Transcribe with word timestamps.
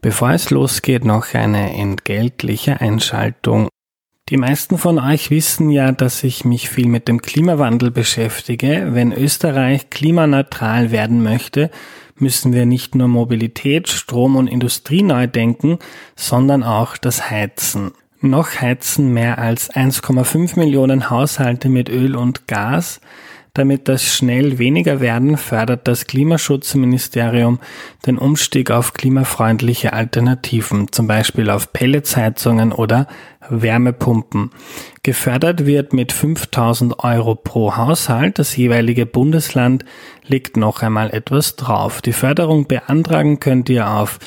Bevor 0.00 0.30
es 0.30 0.50
losgeht, 0.50 1.04
noch 1.04 1.34
eine 1.34 1.74
entgeltliche 1.74 2.80
Einschaltung. 2.80 3.68
Die 4.28 4.36
meisten 4.36 4.76
von 4.76 4.98
euch 4.98 5.30
wissen 5.30 5.70
ja, 5.70 5.92
dass 5.92 6.24
ich 6.24 6.44
mich 6.44 6.68
viel 6.68 6.88
mit 6.88 7.06
dem 7.06 7.22
Klimawandel 7.22 7.92
beschäftige. 7.92 8.88
Wenn 8.90 9.12
Österreich 9.12 9.88
klimaneutral 9.90 10.90
werden 10.90 11.22
möchte, 11.22 11.70
müssen 12.16 12.52
wir 12.52 12.66
nicht 12.66 12.96
nur 12.96 13.06
Mobilität, 13.06 13.88
Strom 13.88 14.34
und 14.34 14.48
Industrie 14.48 15.02
neu 15.02 15.28
denken, 15.28 15.78
sondern 16.16 16.64
auch 16.64 16.96
das 16.96 17.30
Heizen. 17.30 17.92
Noch 18.20 18.60
heizen 18.60 19.12
mehr 19.12 19.38
als 19.38 19.70
1,5 19.70 20.58
Millionen 20.58 21.10
Haushalte 21.10 21.68
mit 21.68 21.88
Öl 21.88 22.16
und 22.16 22.48
Gas. 22.48 23.00
Damit 23.56 23.88
das 23.88 24.04
schnell 24.04 24.58
weniger 24.58 25.00
werden, 25.00 25.38
fördert 25.38 25.88
das 25.88 26.06
Klimaschutzministerium 26.06 27.58
den 28.04 28.18
Umstieg 28.18 28.70
auf 28.70 28.92
klimafreundliche 28.92 29.94
Alternativen, 29.94 30.92
zum 30.92 31.06
Beispiel 31.06 31.48
auf 31.48 31.72
Pelletsheizungen 31.72 32.70
oder 32.70 33.06
Wärmepumpen. 33.48 34.50
Gefördert 35.02 35.64
wird 35.64 35.94
mit 35.94 36.12
5000 36.12 37.02
Euro 37.02 37.34
pro 37.34 37.78
Haushalt. 37.78 38.38
Das 38.38 38.54
jeweilige 38.58 39.06
Bundesland 39.06 39.86
legt 40.26 40.58
noch 40.58 40.82
einmal 40.82 41.10
etwas 41.10 41.56
drauf. 41.56 42.02
Die 42.02 42.12
Förderung 42.12 42.66
beantragen 42.66 43.40
könnt 43.40 43.70
ihr 43.70 43.88
auf 43.88 44.18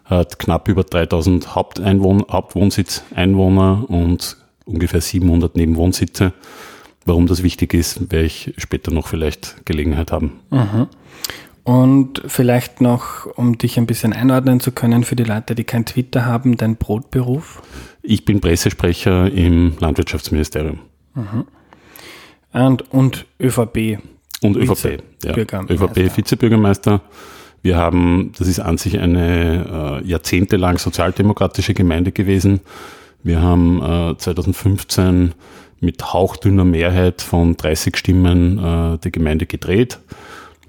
hat 0.05 0.37
knapp 0.37 0.67
über 0.67 0.83
3000 0.83 1.55
Haupteinwohn 1.55 2.25
Hauptwohnsitz-Einwohner 2.29 3.89
und 3.89 4.37
ungefähr 4.65 5.01
700 5.01 5.55
Nebenwohnsitze. 5.55 6.33
Warum 7.03 7.25
das 7.25 7.41
wichtig 7.41 7.73
ist, 7.73 8.11
werde 8.11 8.27
ich 8.27 8.53
später 8.57 8.91
noch 8.91 9.07
vielleicht 9.07 9.65
Gelegenheit 9.65 10.11
haben. 10.11 10.39
Mhm. 10.51 10.87
Und 11.63 12.21
vielleicht 12.27 12.79
noch, 12.79 13.25
um 13.25 13.57
dich 13.57 13.79
ein 13.79 13.87
bisschen 13.87 14.13
einordnen 14.13 14.59
zu 14.59 14.71
können 14.71 15.03
für 15.03 15.15
die 15.15 15.23
Leute, 15.23 15.55
die 15.55 15.63
kein 15.63 15.83
Twitter 15.83 16.25
haben, 16.25 16.57
dein 16.57 16.75
Brotberuf? 16.75 17.63
Ich 18.07 18.25
bin 18.25 18.41
Pressesprecher 18.41 19.31
im 19.31 19.73
Landwirtschaftsministerium. 19.79 20.79
Mhm. 21.13 21.45
Und, 22.53 22.93
und 22.93 23.25
ÖVP. 23.39 23.99
Und 24.41 24.57
ÖVP, 24.57 25.01
ja. 25.23 25.35
ÖVP 25.35 26.17
Vizebürgermeister. 26.17 27.01
Wir 27.61 27.77
haben, 27.77 28.31
das 28.37 28.47
ist 28.47 28.59
an 28.59 28.77
sich 28.77 28.99
eine 28.99 30.01
äh, 30.03 30.07
jahrzehntelang 30.07 30.77
sozialdemokratische 30.77 31.73
Gemeinde 31.73 32.11
gewesen. 32.11 32.61
Wir 33.23 33.41
haben 33.41 33.81
äh, 33.81 34.17
2015 34.17 35.33
mit 35.79 36.13
hauchdünner 36.13 36.63
Mehrheit 36.63 37.21
von 37.21 37.57
30 37.57 37.97
Stimmen 37.97 38.59
äh, 38.59 38.97
die 38.99 39.11
Gemeinde 39.11 39.45
gedreht 39.45 39.99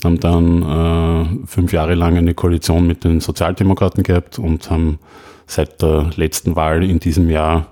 haben 0.04 0.20
dann 0.20 0.62
äh, 0.62 1.46
fünf 1.46 1.72
Jahre 1.72 1.94
lang 1.94 2.16
eine 2.16 2.34
Koalition 2.34 2.86
mit 2.86 3.04
den 3.04 3.20
Sozialdemokraten 3.20 4.02
gehabt 4.02 4.38
und 4.38 4.70
haben 4.70 4.98
seit 5.46 5.82
der 5.82 6.10
letzten 6.16 6.56
Wahl 6.56 6.84
in 6.84 7.00
diesem 7.00 7.30
Jahr 7.30 7.68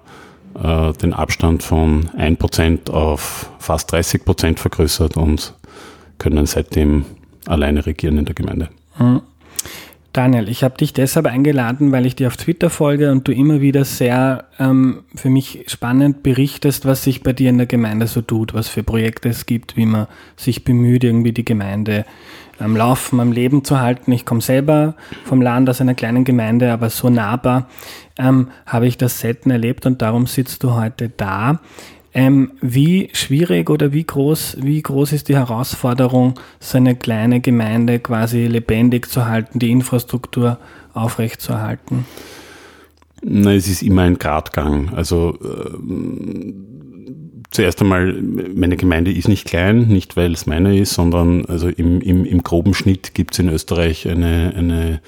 äh, 0.63 0.93
den 0.93 1.13
Abstand 1.13 1.63
von 1.63 2.09
1% 2.11 2.91
auf 2.91 3.51
fast 3.59 3.93
30% 3.93 4.59
vergrößert 4.59 5.17
und 5.17 5.55
können 6.19 6.47
seitdem 6.47 7.05
alleine 7.47 7.85
regieren 7.87 8.19
in 8.19 8.25
der 8.25 8.35
Gemeinde. 8.35 8.69
Mhm. 8.99 9.23
Daniel, 10.15 10.49
ich 10.49 10.63
habe 10.63 10.77
dich 10.77 10.93
deshalb 10.93 11.27
eingeladen, 11.27 11.91
weil 11.91 12.07
ich 12.07 12.15
dir 12.15 12.29
auf 12.29 12.37
Twitter 12.37 12.71
folge 12.71 13.11
und 13.11 13.27
du 13.27 13.33
immer 13.33 13.61
wieder 13.61 13.85
sehr 13.85 14.45
ähm, 14.61 15.03
für 15.17 15.29
mich 15.29 15.65
spannend 15.67 16.23
berichtest, 16.23 16.87
was 16.87 17.03
sich 17.03 17.25
bei 17.25 17.33
dir 17.33 17.51
in 17.51 17.59
der 17.59 17.67
Gemeinde 17.67 18.07
so 18.07 18.21
tut, 18.21 18.55
was 18.55 18.69
für 18.69 18.85
Projekte 18.85 19.29
es 19.29 19.45
gibt, 19.45 19.77
wie 19.77 19.87
man 19.87 20.07
sich 20.37 20.63
bemüht, 20.63 21.03
irgendwie 21.03 21.33
die 21.33 21.45
Gemeinde 21.45 22.05
am 22.59 22.77
Laufen, 22.77 23.21
am 23.21 23.33
Leben 23.33 23.65
zu 23.65 23.81
halten. 23.81 24.13
Ich 24.13 24.25
komme 24.25 24.41
selber 24.41 24.95
vom 25.25 25.43
Land 25.43 25.69
aus 25.69 25.81
einer 25.81 25.95
kleinen 25.95 26.25
Gemeinde, 26.25 26.73
aber 26.73 26.91
so 26.91 27.11
nahbar 27.11 27.69
ähm, 28.19 28.49
habe 28.67 28.87
ich 28.87 28.97
das 28.97 29.21
selten 29.21 29.51
erlebt 29.51 29.87
und 29.87 30.03
darum 30.03 30.27
sitzt 30.27 30.63
du 30.63 30.75
heute 30.75 31.09
da. 31.09 31.61
Ähm, 32.17 32.53
wie 32.61 33.11
schwierig 33.13 33.69
oder 33.71 33.93
wie 33.93 34.05
groß, 34.05 34.59
wie 34.61 34.81
groß 34.81 35.13
ist 35.13 35.29
die 35.29 35.35
Herausforderung, 35.35 36.35
so 36.61 36.79
eine 36.79 36.95
kleine 36.95 37.41
Gemeinde 37.41 37.99
quasi 37.99 38.47
lebendig 38.47 39.09
zu 39.09 39.27
halten, 39.27 39.59
die 39.59 39.73
Infrastruktur 39.73 40.59
aufrechtzuerhalten? 40.93 42.07
Na, 43.21 43.53
es 43.53 43.67
ist 43.67 43.83
immer 43.83 44.03
ein 44.03 44.19
Gradgang. 44.19 44.95
Also 44.95 45.37
äh, 45.43 45.77
zuerst 47.51 47.81
einmal, 47.81 48.13
meine 48.13 48.77
Gemeinde 48.77 49.13
ist 49.13 49.29
nicht 49.29 49.47
klein, 49.47 49.89
nicht 49.89 50.17
weil 50.17 50.33
es 50.33 50.47
meine 50.47 50.79
ist, 50.79 50.95
sondern 50.95 51.45
also 51.47 51.69
im, 51.69 52.01
im, 52.01 52.25
im 52.25 52.43
groben 52.43 52.75
Schnitt 52.75 53.15
gibt 53.15 53.35
es 53.35 53.39
in 53.39 53.49
Österreich 53.49 54.09
eine, 54.09 54.53
eine 54.57 55.01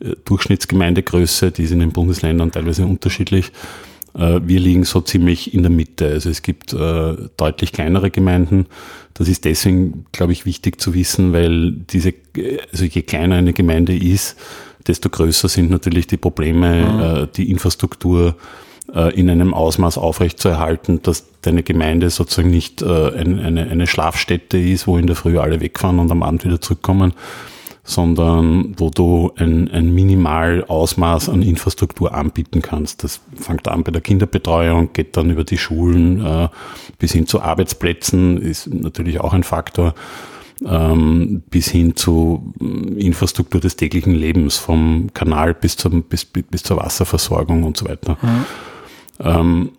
äh, 0.00 0.14
Durchschnittsgemeindegröße, 0.24 1.50
die 1.50 1.64
ist 1.64 1.72
in 1.72 1.80
den 1.80 1.92
Bundesländern 1.92 2.52
teilweise 2.52 2.86
unterschiedlich. 2.86 3.52
Äh, 4.14 4.40
wir 4.44 4.60
liegen 4.60 4.84
so 4.84 5.00
ziemlich 5.00 5.54
in 5.54 5.62
der 5.62 5.70
Mitte. 5.70 6.06
Also 6.06 6.30
es 6.30 6.42
gibt 6.42 6.72
äh, 6.72 7.16
deutlich 7.36 7.72
kleinere 7.72 8.10
Gemeinden. 8.10 8.66
Das 9.14 9.28
ist 9.28 9.44
deswegen, 9.44 10.06
glaube 10.12 10.32
ich, 10.32 10.46
wichtig 10.46 10.80
zu 10.80 10.94
wissen, 10.94 11.32
weil 11.32 11.72
diese, 11.72 12.14
also 12.72 12.84
je 12.84 13.02
kleiner 13.02 13.36
eine 13.36 13.52
Gemeinde 13.52 13.96
ist, 13.96 14.36
desto 14.86 15.10
größer 15.10 15.48
sind 15.48 15.70
natürlich 15.70 16.06
die 16.06 16.16
Probleme, 16.16 17.26
mhm. 17.26 17.32
die 17.36 17.50
Infrastruktur 17.50 18.36
in 18.88 19.28
einem 19.28 19.52
Ausmaß 19.52 19.98
aufrechtzuerhalten, 19.98 21.02
dass 21.02 21.26
deine 21.42 21.62
Gemeinde 21.62 22.10
sozusagen 22.10 22.50
nicht 22.50 22.82
äh, 22.82 23.12
eine, 23.12 23.68
eine 23.70 23.86
Schlafstätte 23.86 24.58
ist, 24.58 24.86
wo 24.86 24.96
in 24.96 25.06
der 25.06 25.16
Früh 25.16 25.38
alle 25.38 25.60
wegfahren 25.60 25.98
und 25.98 26.10
am 26.10 26.22
Abend 26.22 26.44
wieder 26.44 26.60
zurückkommen, 26.60 27.12
sondern 27.84 28.74
wo 28.76 28.90
du 28.90 29.32
ein, 29.36 29.70
ein 29.70 29.94
Minimalausmaß 29.94 31.30
an 31.30 31.42
Infrastruktur 31.42 32.14
anbieten 32.14 32.60
kannst. 32.60 33.04
Das 33.04 33.20
fängt 33.34 33.66
an 33.68 33.82
bei 33.82 33.90
der 33.90 34.02
Kinderbetreuung, 34.02 34.92
geht 34.92 35.16
dann 35.16 35.30
über 35.30 35.44
die 35.44 35.58
Schulen 35.58 36.24
äh, 36.24 36.48
bis 36.98 37.12
hin 37.12 37.26
zu 37.26 37.40
Arbeitsplätzen, 37.40 38.38
ist 38.38 38.72
natürlich 38.72 39.20
auch 39.20 39.32
ein 39.32 39.42
Faktor, 39.42 39.94
ähm, 40.66 41.42
bis 41.50 41.68
hin 41.68 41.96
zu 41.96 42.52
äh, 42.60 42.64
Infrastruktur 43.00 43.60
des 43.60 43.76
täglichen 43.76 44.14
Lebens, 44.14 44.58
vom 44.58 45.08
Kanal 45.14 45.54
bis, 45.54 45.76
zum, 45.76 46.02
bis, 46.02 46.24
bis 46.24 46.62
zur 46.62 46.78
Wasserversorgung 46.78 47.62
und 47.62 47.76
so 47.76 47.88
weiter. 47.88 48.18
Mhm. 48.20 48.44
Ähm, 49.20 49.70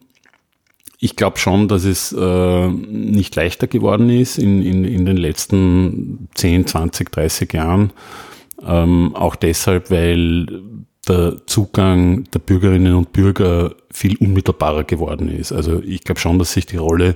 ich 1.00 1.16
glaube 1.16 1.40
schon, 1.40 1.68
dass 1.68 1.86
es 1.86 2.12
äh, 2.12 2.68
nicht 2.68 3.36
leichter 3.36 3.68
geworden 3.68 4.10
ist 4.10 4.38
in, 4.38 4.62
in, 4.62 4.84
in 4.84 5.06
den 5.06 5.18
letzten 5.18 6.28
10, 6.36 6.68
20, 6.68 7.12
30 7.12 7.54
Jahren. 7.54 7.94
Ähm, 8.66 9.16
auch 9.16 9.36
deshalb, 9.38 9.92
weil 9.92 10.62
der 11.08 11.38
Zugang 11.48 12.26
der 12.34 12.40
Bürgerinnen 12.40 12.96
und 12.96 13.14
Bürger 13.14 13.76
viel 13.90 14.18
unmittelbarer 14.18 14.84
geworden 14.84 15.30
ist. 15.30 15.54
Also 15.54 15.82
ich 15.82 16.04
glaube 16.04 16.20
schon, 16.20 16.38
dass 16.38 16.52
sich 16.52 16.66
die 16.66 16.78
Rolle 16.78 17.16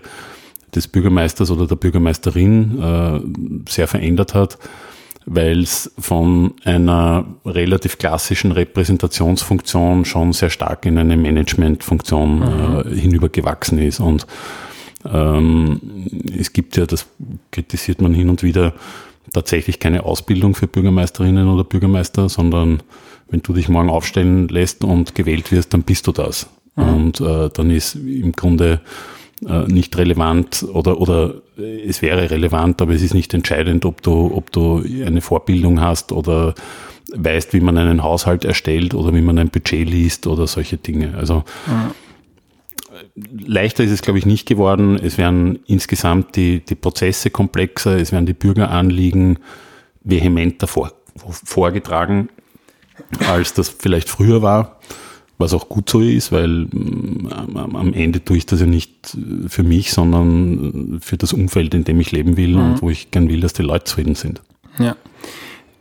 des 0.74 0.88
Bürgermeisters 0.88 1.52
oder 1.52 1.68
der 1.68 1.75
Bürgermeisterin 1.75 2.80
äh, 2.81 3.70
sehr 3.70 3.88
verändert 3.88 4.34
hat 4.34 4.58
weil 5.25 5.62
es 5.62 5.92
von 5.98 6.54
einer 6.64 7.25
relativ 7.46 7.98
klassischen 7.98 8.52
Repräsentationsfunktion 8.52 10.06
schon 10.06 10.34
sehr 10.34 10.50
stark 10.50 10.86
in 10.86 10.98
eine 10.98 11.18
Managementfunktion 11.18 12.40
mhm. 12.40 12.84
äh, 12.92 12.96
hinübergewachsen 12.96 13.80
ist. 13.80 14.00
Und 14.00 14.28
ähm, 15.12 15.80
es 16.38 16.54
gibt 16.54 16.78
ja, 16.78 16.86
das 16.86 17.06
kritisiert 17.52 18.02
man 18.02 18.14
hin 18.14 18.30
und 18.30 18.44
wieder, 18.44 18.74
tatsächlich 19.31 19.80
keine 19.80 20.04
Ausbildung 20.04 20.56
für 20.56 20.68
Bürgermeisterinnen 20.68 21.48
oder 21.48 21.64
Bürgermeister, 21.64 22.30
sondern 22.30 22.84
wenn 23.30 23.42
du 23.42 23.54
dich 23.54 23.70
morgen 23.70 23.90
aufstellen 23.90 24.48
lässt 24.48 24.84
und 24.84 25.16
gewählt 25.16 25.52
wirst, 25.52 25.74
dann 25.74 25.84
bist 25.84 26.08
du 26.08 26.12
das. 26.12 26.48
Mhm. 26.75 26.84
Und 26.84 27.22
äh, 27.22 27.50
dann 27.50 27.72
ist 27.72 27.96
im 27.96 28.31
Grunde 28.34 28.81
äh, 29.48 29.68
nicht 29.68 29.98
relevant 29.98 30.66
oder, 30.74 31.00
oder 31.00 31.36
es 31.57 32.01
wäre 32.01 32.30
relevant, 32.30 32.81
aber 32.81 32.94
es 32.94 33.01
ist 33.01 33.13
nicht 33.13 33.34
entscheidend, 33.34 33.86
ob 33.86 34.01
du, 34.01 34.31
ob 34.34 34.51
du 34.51 34.84
eine 35.06 35.22
Vorbildung 35.22 35.81
hast 35.81 36.12
oder 36.12 36.54
weißt, 37.16 37.54
wie 37.54 37.60
man 37.60 37.78
einen 37.78 38.04
Haushalt 38.04 38.45
erstellt 38.45 38.94
oder 38.94 39.13
wie 39.13 39.22
man 39.22 39.38
ein 39.38 39.50
Budget 39.50 39.88
liest 39.88 40.28
oder 40.28 40.48
solche 40.48 40.78
Dinge. 40.78 41.16
Also 41.16 41.44
mhm. 41.68 41.92
leichter 43.45 43.84
ist 43.84 43.92
es, 43.92 44.01
glaube 44.01 44.19
ich, 44.19 44.25
nicht 44.25 44.48
geworden. 44.48 44.95
Es 44.95 45.18
werden 45.18 45.60
insgesamt 45.68 46.36
die, 46.36 46.62
die 46.62 46.75
Prozesse 46.75 47.30
komplexer, 47.30 47.98
es 47.98 48.12
werden 48.12 48.25
die 48.25 48.34
Bürgeranliegen 48.34 49.39
vehementer 50.04 50.68
vor, 50.68 50.92
vorgetragen, 51.16 52.30
als 53.28 53.54
das 53.54 53.69
vielleicht 53.69 54.10
früher 54.10 54.42
war 54.42 54.80
was 55.38 55.54
auch 55.54 55.68
gut 55.70 55.90
so 55.90 56.00
ist, 56.00 56.32
weil 56.32 56.68
ähm, 56.74 57.28
am 57.56 57.94
Ende 57.94 58.24
tue 58.24 58.38
ich 58.38 58.46
das 58.46 58.60
ja 58.60 58.66
nicht 58.66 59.18
für 59.48 59.64
mich, 59.64 59.92
sondern 59.92 61.00
für 61.02 61.18
das 61.18 61.34
Umfeld, 61.34 61.74
in 61.74 61.84
dem 61.84 62.00
ich 62.00 62.12
leben 62.12 62.38
will 62.38 62.56
mhm. 62.56 62.60
und 62.60 62.82
wo 62.82 62.90
ich 62.90 63.12
gern 63.12 63.30
will, 63.30 63.42
dass 63.42 63.54
die 63.54 63.64
Leute 63.64 63.86
zufrieden 63.86 64.16
sind. 64.16 64.42
Ja. 64.80 64.96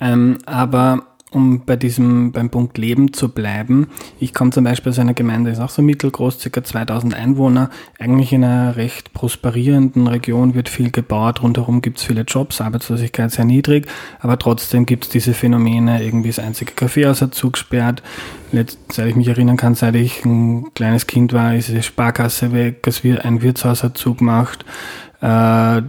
Ähm, 0.00 0.38
aber 0.46 1.06
um 1.32 1.64
bei 1.64 1.76
diesem, 1.76 2.32
beim 2.32 2.50
Punkt 2.50 2.78
Leben 2.78 3.12
zu 3.12 3.28
bleiben. 3.28 3.88
Ich 4.20 4.34
komme 4.34 4.50
zum 4.50 4.64
Beispiel 4.64 4.90
aus 4.90 4.98
einer 4.98 5.14
Gemeinde, 5.14 5.50
ist 5.50 5.60
auch 5.60 5.70
so 5.70 5.82
mittelgroß, 5.82 6.38
circa 6.40 6.62
2000 6.62 7.14
Einwohner, 7.14 7.70
eigentlich 7.98 8.32
in 8.32 8.44
einer 8.44 8.76
recht 8.76 9.12
prosperierenden 9.12 10.06
Region, 10.06 10.54
wird 10.54 10.68
viel 10.68 10.90
gebaut, 10.90 11.42
rundherum 11.42 11.82
gibt 11.82 11.98
es 11.98 12.04
viele 12.04 12.22
Jobs, 12.22 12.60
Arbeitslosigkeit 12.60 13.30
sehr 13.30 13.44
niedrig, 13.44 13.86
aber 14.20 14.38
trotzdem 14.38 14.86
gibt 14.86 15.04
es 15.04 15.10
diese 15.10 15.34
Phänomene, 15.34 16.02
irgendwie 16.04 16.28
das 16.28 16.38
einzige 16.38 16.72
Kaffeehaus 16.72 17.22
hat 17.22 17.34
zugesperrt. 17.34 18.02
seit 18.90 19.08
ich 19.08 19.16
mich 19.16 19.28
erinnern 19.28 19.56
kann, 19.56 19.74
seit 19.74 19.94
ich 19.94 20.24
ein 20.24 20.72
kleines 20.74 21.06
Kind 21.06 21.32
war, 21.32 21.54
ist 21.54 21.68
die 21.68 21.82
Sparkasse 21.82 22.52
weg, 22.52 22.86
ein 23.22 23.42
Wirtshaus 23.42 23.82
hat 23.82 23.96
zugemacht. 23.96 24.64
Äh, 25.20 25.82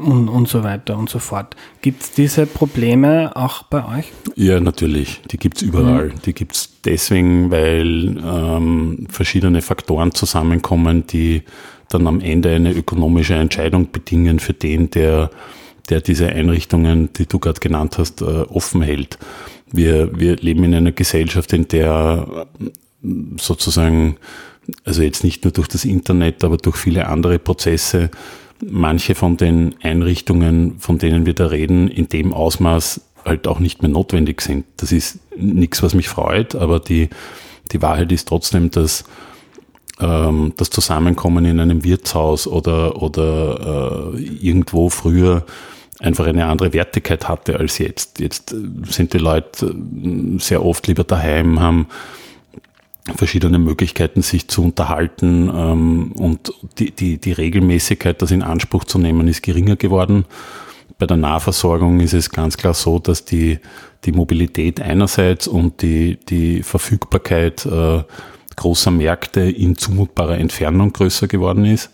und, 0.00 0.28
und 0.28 0.48
so 0.48 0.64
weiter 0.64 0.96
und 0.96 1.08
so 1.08 1.18
fort. 1.18 1.56
Gibt 1.82 2.02
es 2.02 2.12
diese 2.12 2.46
Probleme 2.46 3.36
auch 3.36 3.62
bei 3.64 3.98
euch? 3.98 4.12
Ja, 4.36 4.60
natürlich. 4.60 5.20
Die 5.30 5.36
gibt 5.36 5.58
es 5.58 5.62
überall. 5.62 6.08
Mhm. 6.08 6.22
Die 6.24 6.32
gibt 6.32 6.54
es 6.54 6.70
deswegen, 6.84 7.50
weil 7.50 8.16
ähm, 8.24 9.06
verschiedene 9.10 9.62
Faktoren 9.62 10.12
zusammenkommen, 10.14 11.06
die 11.06 11.42
dann 11.88 12.06
am 12.06 12.20
Ende 12.20 12.50
eine 12.50 12.72
ökonomische 12.72 13.34
Entscheidung 13.34 13.90
bedingen 13.90 14.38
für 14.38 14.54
den, 14.54 14.90
der, 14.90 15.30
der 15.88 16.00
diese 16.00 16.28
Einrichtungen, 16.28 17.12
die 17.12 17.26
du 17.26 17.38
gerade 17.38 17.60
genannt 17.60 17.98
hast, 17.98 18.22
äh, 18.22 18.24
offen 18.24 18.82
hält. 18.82 19.18
Wir, 19.72 20.18
wir 20.18 20.36
leben 20.36 20.64
in 20.64 20.74
einer 20.74 20.92
Gesellschaft, 20.92 21.52
in 21.52 21.68
der 21.68 22.46
sozusagen, 23.38 24.16
also 24.84 25.02
jetzt 25.02 25.24
nicht 25.24 25.44
nur 25.44 25.52
durch 25.52 25.68
das 25.68 25.84
Internet, 25.84 26.44
aber 26.44 26.56
durch 26.56 26.76
viele 26.76 27.06
andere 27.06 27.38
Prozesse 27.38 28.10
manche 28.62 29.14
von 29.14 29.36
den 29.36 29.74
Einrichtungen, 29.82 30.78
von 30.78 30.98
denen 30.98 31.26
wir 31.26 31.34
da 31.34 31.46
reden, 31.46 31.88
in 31.88 32.08
dem 32.08 32.32
Ausmaß 32.32 33.00
halt 33.24 33.46
auch 33.46 33.58
nicht 33.58 33.82
mehr 33.82 33.90
notwendig 33.90 34.40
sind. 34.40 34.64
Das 34.78 34.92
ist 34.92 35.18
nichts, 35.36 35.82
was 35.82 35.94
mich 35.94 36.08
freut, 36.08 36.54
aber 36.54 36.80
die, 36.80 37.08
die 37.72 37.82
Wahrheit 37.82 38.12
ist 38.12 38.28
trotzdem, 38.28 38.70
dass 38.70 39.04
ähm, 40.00 40.52
das 40.56 40.70
Zusammenkommen 40.70 41.44
in 41.44 41.60
einem 41.60 41.84
Wirtshaus 41.84 42.46
oder, 42.46 43.00
oder 43.02 44.14
äh, 44.14 44.22
irgendwo 44.22 44.88
früher 44.88 45.44
einfach 45.98 46.26
eine 46.26 46.46
andere 46.46 46.72
Wertigkeit 46.72 47.28
hatte 47.28 47.58
als 47.58 47.78
jetzt. 47.78 48.20
Jetzt 48.20 48.54
sind 48.88 49.12
die 49.12 49.18
Leute 49.18 49.66
äh, 49.66 50.38
sehr 50.38 50.64
oft 50.64 50.86
lieber 50.86 51.04
daheim, 51.04 51.60
haben 51.60 51.86
verschiedene 53.16 53.58
Möglichkeiten, 53.58 54.22
sich 54.22 54.48
zu 54.48 54.62
unterhalten 54.62 55.50
ähm, 55.54 56.12
und 56.12 56.52
die, 56.78 56.90
die, 56.90 57.18
die 57.18 57.32
Regelmäßigkeit, 57.32 58.20
das 58.20 58.30
in 58.30 58.42
Anspruch 58.42 58.84
zu 58.84 58.98
nehmen, 58.98 59.28
ist 59.28 59.42
geringer 59.42 59.76
geworden. 59.76 60.24
Bei 60.98 61.06
der 61.06 61.16
Nahversorgung 61.16 62.00
ist 62.00 62.12
es 62.12 62.30
ganz 62.30 62.56
klar 62.56 62.74
so, 62.74 62.98
dass 62.98 63.24
die, 63.24 63.58
die 64.04 64.12
Mobilität 64.12 64.80
einerseits 64.80 65.48
und 65.48 65.82
die, 65.82 66.18
die 66.28 66.62
Verfügbarkeit 66.62 67.64
äh, 67.64 68.02
großer 68.56 68.90
Märkte 68.90 69.40
in 69.40 69.76
zumutbarer 69.76 70.36
Entfernung 70.36 70.92
größer 70.92 71.26
geworden 71.26 71.64
ist. 71.64 71.90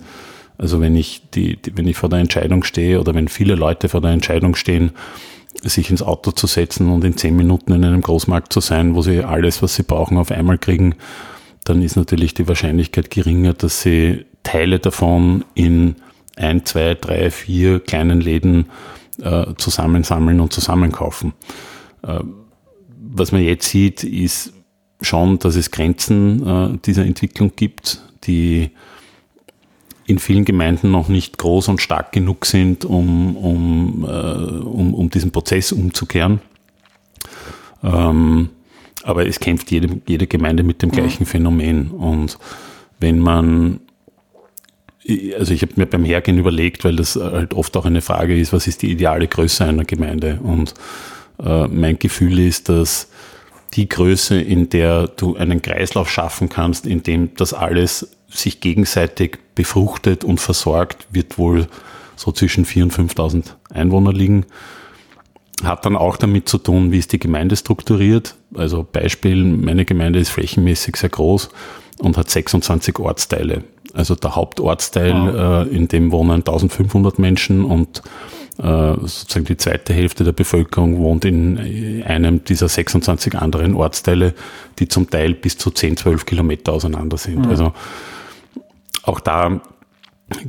Also 0.59 0.81
wenn 0.81 0.97
ich, 0.97 1.23
die, 1.35 1.57
die, 1.57 1.77
wenn 1.77 1.87
ich 1.87 1.97
vor 1.97 2.09
der 2.09 2.19
Entscheidung 2.19 2.65
stehe 2.65 2.99
oder 3.01 3.15
wenn 3.15 3.29
viele 3.29 3.55
Leute 3.55 3.89
vor 3.89 4.01
der 4.01 4.11
Entscheidung 4.11 4.57
stehen, 4.57 4.91
sich 5.63 5.91
ins 5.91 6.03
Auto 6.03 6.31
zu 6.31 6.47
setzen 6.47 6.91
und 6.91 7.05
in 7.05 7.17
zehn 7.17 7.37
Minuten 7.37 7.73
in 7.73 7.85
einem 7.85 8.03
Großmarkt 8.03 8.53
zu 8.53 8.61
sein, 8.61 8.95
wo 8.95 9.03
sie 9.03 9.23
alles, 9.23 9.63
was 9.63 9.75
sie 9.75 9.83
brauchen, 9.83 10.19
auf 10.19 10.31
einmal 10.31 10.59
kriegen, 10.59 10.95
dann 11.65 11.83
ist 11.83 11.97
natürlich 11.97 12.35
die 12.35 12.47
Wahrscheinlichkeit 12.47 13.11
geringer, 13.11 13.53
dass 13.53 13.83
sie 13.83 14.27
Teile 14.43 14.79
davon 14.79 15.45
in 15.55 15.97
ein, 16.37 16.65
zwei, 16.65 16.95
drei, 16.95 17.31
vier 17.31 17.81
kleinen 17.81 18.21
Läden 18.21 18.67
äh, 19.21 19.55
zusammensammeln 19.57 20.41
und 20.41 20.53
zusammenkaufen. 20.53 21.33
Äh, 22.03 22.21
was 22.99 23.33
man 23.33 23.43
jetzt 23.43 23.69
sieht, 23.69 24.05
ist 24.05 24.53
schon, 25.01 25.39
dass 25.39 25.57
es 25.57 25.71
Grenzen 25.71 26.47
äh, 26.47 26.79
dieser 26.85 27.05
Entwicklung 27.05 27.53
gibt, 27.57 28.03
die 28.25 28.71
in 30.07 30.19
vielen 30.19 30.45
Gemeinden 30.45 30.91
noch 30.91 31.09
nicht 31.09 31.39
groß 31.39 31.69
und 31.69 31.81
stark 31.81 32.13
genug 32.13 32.47
sind, 32.47 32.85
um, 32.85 33.37
um, 33.37 34.05
äh, 34.05 34.09
um, 34.09 34.95
um 34.95 35.11
diesen 35.11 35.33
Prozess 35.33 35.73
umzukehren. 35.73 36.41
Ähm, 37.83 38.51
aber 39.03 39.27
es 39.27 39.41
kämpft 39.41 39.71
jede, 39.71 40.01
jede 40.07 40.27
Gemeinde 40.27 40.63
mit 40.63 40.83
dem 40.83 40.91
gleichen 40.91 41.25
mhm. 41.25 41.27
Phänomen. 41.27 41.91
Und 41.91 42.39
wenn 43.01 43.19
man, 43.19 43.81
also 45.39 45.53
ich 45.53 45.63
habe 45.63 45.73
mir 45.77 45.87
beim 45.87 46.05
Hergehen 46.05 46.39
überlegt, 46.39 46.85
weil 46.85 46.97
das 46.97 47.17
halt 47.17 47.55
oft 47.55 47.77
auch 47.77 47.85
eine 47.85 48.01
Frage 48.01 48.39
ist, 48.39 48.53
was 48.53 48.67
ist 48.67 48.83
die 48.83 48.91
ideale 48.91 49.27
Größe 49.27 49.65
einer 49.65 49.85
Gemeinde? 49.85 50.39
Und 50.43 50.75
äh, 51.43 51.67
mein 51.67 51.99
Gefühl 51.99 52.39
ist, 52.39 52.69
dass 52.69 53.09
die 53.75 53.89
Größe, 53.89 54.41
in 54.41 54.69
der 54.69 55.09
du 55.09 55.37
einen 55.37 55.63
Kreislauf 55.63 56.11
schaffen 56.11 56.49
kannst, 56.49 56.87
in 56.87 57.03
dem 57.03 57.35
das 57.35 57.53
alles 57.53 58.09
sich 58.29 58.61
gegenseitig 58.61 59.39
befruchtet 59.55 60.25
und 60.25 60.41
versorgt, 60.41 61.07
wird 61.11 61.39
wohl 61.39 61.67
so 62.17 62.33
zwischen 62.33 62.65
4.000 62.65 62.83
und 62.83 62.93
5.000 62.93 63.45
Einwohner 63.73 64.13
liegen. 64.13 64.47
Hat 65.63 65.87
dann 65.87 65.97
auch 65.97 66.17
damit 66.17 66.49
zu 66.49 66.59
tun, 66.59 66.93
wie 66.93 66.99
ist 66.99 67.13
die 67.13 67.19
Gemeinde 67.19 67.57
strukturiert. 67.57 68.35
Also 68.55 68.87
Beispiel, 68.91 69.43
meine 69.45 69.85
Gemeinde 69.85 70.19
ist 70.19 70.31
flächenmäßig 70.31 70.97
sehr 70.97 71.11
groß 71.11 71.49
und 71.99 72.17
hat 72.17 72.31
26 72.31 72.99
Ortsteile. 72.99 73.65
Also 73.95 74.15
der 74.15 74.37
Hauptortsteil, 74.37 75.13
wow. 75.13 75.67
äh, 75.67 75.75
in 75.75 75.89
dem 75.89 76.13
wohnen 76.13 76.41
1500 76.41 77.19
Menschen 77.19 77.65
und 77.65 78.03
sozusagen 78.59 79.45
die 79.45 79.57
zweite 79.57 79.93
Hälfte 79.93 80.25
der 80.25 80.33
Bevölkerung 80.33 80.99
wohnt 80.99 81.25
in 81.25 82.03
einem 82.05 82.45
dieser 82.45 82.69
26 82.69 83.35
anderen 83.35 83.75
Ortsteile, 83.75 84.35
die 84.79 84.89
zum 84.89 85.11
Teil 85.11 85.35
bis 85.35 85.59
zu 85.59 85.71
10, 85.71 85.99
12 85.99 86.25
Kilometer 86.25 86.73
auseinander 86.73 87.19
sind. 87.19 87.45
Mhm. 87.45 87.51
Also 87.51 87.73
auch 89.03 89.21
da 89.21 89.61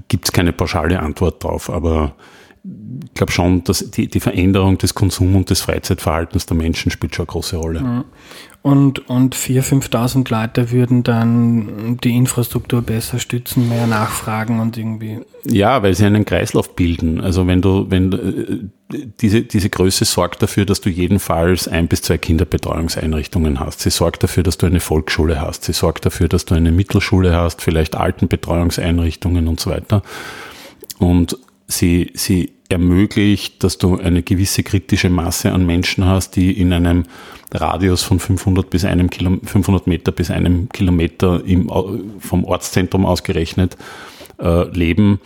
gibt 0.07 0.25
es 0.25 0.31
keine 0.31 0.53
pauschale 0.53 0.99
Antwort 0.99 1.43
drauf, 1.43 1.69
aber 1.69 2.13
ich 3.05 3.13
glaube 3.13 3.31
schon, 3.31 3.63
dass 3.63 3.89
die, 3.91 4.07
die 4.07 4.19
Veränderung 4.19 4.77
des 4.77 4.93
Konsum- 4.93 5.36
und 5.36 5.50
des 5.50 5.62
Freizeitverhaltens 5.62 6.45
der 6.45 6.57
Menschen 6.57 6.91
spielt 6.91 7.15
schon 7.15 7.24
eine 7.24 7.31
große 7.31 7.57
Rolle. 7.57 8.05
Und, 8.62 9.07
und 9.07 9.33
4.000, 9.33 9.91
5.000 9.91 10.31
Leute 10.31 10.71
würden 10.71 11.03
dann 11.03 11.97
die 12.03 12.15
Infrastruktur 12.15 12.81
besser 12.81 13.17
stützen, 13.17 13.69
mehr 13.69 13.88
nachfragen 13.88 14.59
und 14.59 14.77
irgendwie. 14.77 15.19
Ja, 15.45 15.83
weil 15.83 15.93
sie 15.93 16.05
einen 16.05 16.25
Kreislauf 16.25 16.75
bilden. 16.75 17.21
Also 17.21 17.47
wenn 17.47 17.62
du, 17.62 17.89
wenn 17.89 18.12
äh, 18.91 18.97
diese, 19.21 19.43
diese 19.43 19.69
Größe 19.69 20.03
sorgt 20.03 20.41
dafür, 20.43 20.65
dass 20.65 20.81
du 20.81 20.89
jedenfalls 20.89 21.67
ein 21.67 21.88
bis 21.88 22.01
zwei 22.01 22.17
Kinderbetreuungseinrichtungen 22.17 23.59
hast. 23.59 23.79
Sie 23.79 23.89
sorgt 23.89 24.24
dafür, 24.24 24.43
dass 24.43 24.57
du 24.57 24.65
eine 24.65 24.81
Volksschule 24.81 25.39
hast. 25.39 25.63
Sie 25.63 25.74
sorgt 25.74 26.05
dafür, 26.05 26.27
dass 26.27 26.43
du 26.43 26.55
eine 26.55 26.71
Mittelschule 26.71 27.33
hast, 27.36 27.62
vielleicht 27.62 27.95
Altenbetreuungseinrichtungen 27.95 29.47
und 29.47 29.62
so 29.62 29.69
weiter. 29.69 30.01
Und 31.00 31.38
sie, 31.67 32.12
sie 32.15 32.56
ermöglicht, 32.69 33.63
dass 33.63 33.77
du 33.77 33.97
eine 33.97 34.24
gewisse 34.24 34.63
kritische 34.63 35.09
Masse 35.09 35.51
an 35.51 35.65
Menschen 35.65 36.05
hast, 36.05 36.36
die 36.36 36.59
in 36.59 36.74
einem 36.74 37.03
Radius 37.53 38.03
von 38.03 38.19
500 38.19 38.69
bis 38.69 38.83
einem 38.83 39.09
Kilo, 39.09 39.38
500 39.43 39.88
Meter 39.88 40.12
bis 40.12 40.31
einem 40.31 40.69
Kilometer 40.69 41.43
im, 41.45 41.71
vom 42.19 42.43
Ortszentrum 42.43 43.05
ausgerechnet 43.05 43.77
äh, 44.39 44.69
leben. 44.69 45.19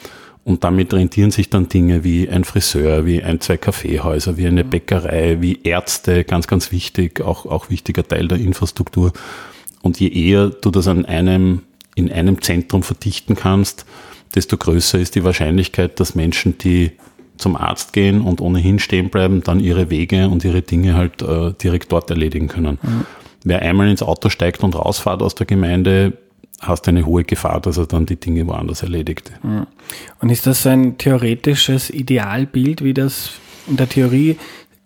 Und 0.43 0.63
damit 0.63 0.93
rentieren 0.93 1.31
sich 1.31 1.49
dann 1.49 1.69
Dinge 1.69 2.03
wie 2.03 2.27
ein 2.27 2.43
Friseur, 2.43 3.05
wie 3.05 3.21
ein, 3.21 3.39
zwei 3.41 3.57
Kaffeehäuser, 3.57 4.37
wie 4.37 4.47
eine 4.47 4.63
Bäckerei, 4.63 5.37
wie 5.39 5.59
Ärzte, 5.63 6.23
ganz, 6.23 6.47
ganz 6.47 6.71
wichtig, 6.71 7.21
auch, 7.21 7.45
auch 7.45 7.69
wichtiger 7.69 8.07
Teil 8.07 8.27
der 8.27 8.39
Infrastruktur. 8.39 9.13
Und 9.81 9.99
je 9.99 10.09
eher 10.09 10.49
du 10.49 10.71
das 10.71 10.87
an 10.87 11.05
einem, 11.05 11.61
in 11.95 12.11
einem 12.11 12.41
Zentrum 12.41 12.81
verdichten 12.81 13.35
kannst, 13.35 13.85
desto 14.33 14.57
größer 14.57 14.99
ist 14.99 15.15
die 15.15 15.23
Wahrscheinlichkeit, 15.23 15.99
dass 15.99 16.15
Menschen, 16.15 16.57
die 16.57 16.91
zum 17.41 17.55
Arzt 17.55 17.93
gehen 17.93 18.21
und 18.21 18.41
ohnehin 18.41 18.79
stehen 18.79 19.09
bleiben, 19.09 19.43
dann 19.43 19.59
ihre 19.59 19.89
Wege 19.89 20.29
und 20.29 20.45
ihre 20.45 20.61
Dinge 20.61 20.95
halt 20.95 21.21
äh, 21.21 21.53
direkt 21.53 21.91
dort 21.91 22.09
erledigen 22.09 22.47
können. 22.47 22.79
Mhm. 22.81 23.05
Wer 23.43 23.61
einmal 23.61 23.89
ins 23.89 24.03
Auto 24.03 24.29
steigt 24.29 24.63
und 24.63 24.75
rausfährt 24.75 25.21
aus 25.21 25.35
der 25.35 25.47
Gemeinde, 25.47 26.13
hast 26.59 26.87
eine 26.87 27.05
hohe 27.05 27.23
Gefahr, 27.23 27.59
dass 27.59 27.77
er 27.77 27.87
dann 27.87 28.05
die 28.05 28.17
Dinge 28.17 28.45
woanders 28.47 28.83
erledigt. 28.83 29.31
Mhm. 29.43 29.65
Und 30.19 30.29
ist 30.29 30.45
das 30.45 30.65
ein 30.67 30.97
theoretisches 30.97 31.89
Idealbild, 31.89 32.83
wie 32.83 32.93
das 32.93 33.31
in 33.67 33.77
der 33.77 33.89
Theorie 33.89 34.37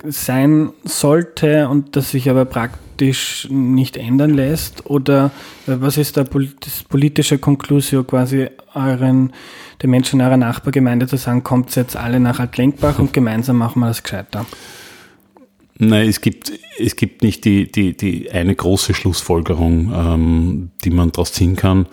sein 0.08 0.70
sollte 0.84 1.68
und 1.68 1.96
das 1.96 2.12
sich 2.12 2.30
aber 2.30 2.46
praktisch 2.46 2.85
nicht 3.02 3.98
ändern 3.98 4.34
lässt? 4.34 4.86
Oder 4.86 5.32
was 5.66 5.98
ist 5.98 6.18
der 6.18 6.26
politische 6.26 7.38
Konklusio 7.38 8.04
quasi 8.04 8.48
euren, 8.74 9.34
den 9.82 9.90
Menschen 9.90 10.22
eurer 10.22 10.38
Nachbargemeinde 10.38 11.08
zu 11.08 11.18
sagen, 11.18 11.44
kommt 11.44 11.76
jetzt 11.76 11.96
alle 11.96 12.20
nach 12.20 12.40
Altlenkbach 12.40 13.00
und 13.00 13.14
gemeinsam 13.14 13.58
machen 13.58 13.80
wir 13.80 13.88
das 13.88 14.04
gescheiter? 14.04 14.46
Nein, 15.78 16.08
es 16.08 16.22
gibt, 16.22 16.54
es 16.80 16.96
gibt 16.96 17.22
nicht 17.22 17.44
die, 17.44 17.70
die, 17.70 17.98
die 17.98 18.32
eine 18.32 18.56
große 18.56 18.94
Schlussfolgerung, 18.94 19.92
ähm, 19.94 20.72
die 20.84 20.90
man 20.90 21.12
daraus 21.12 21.34
ziehen 21.34 21.56
kann. 21.56 21.88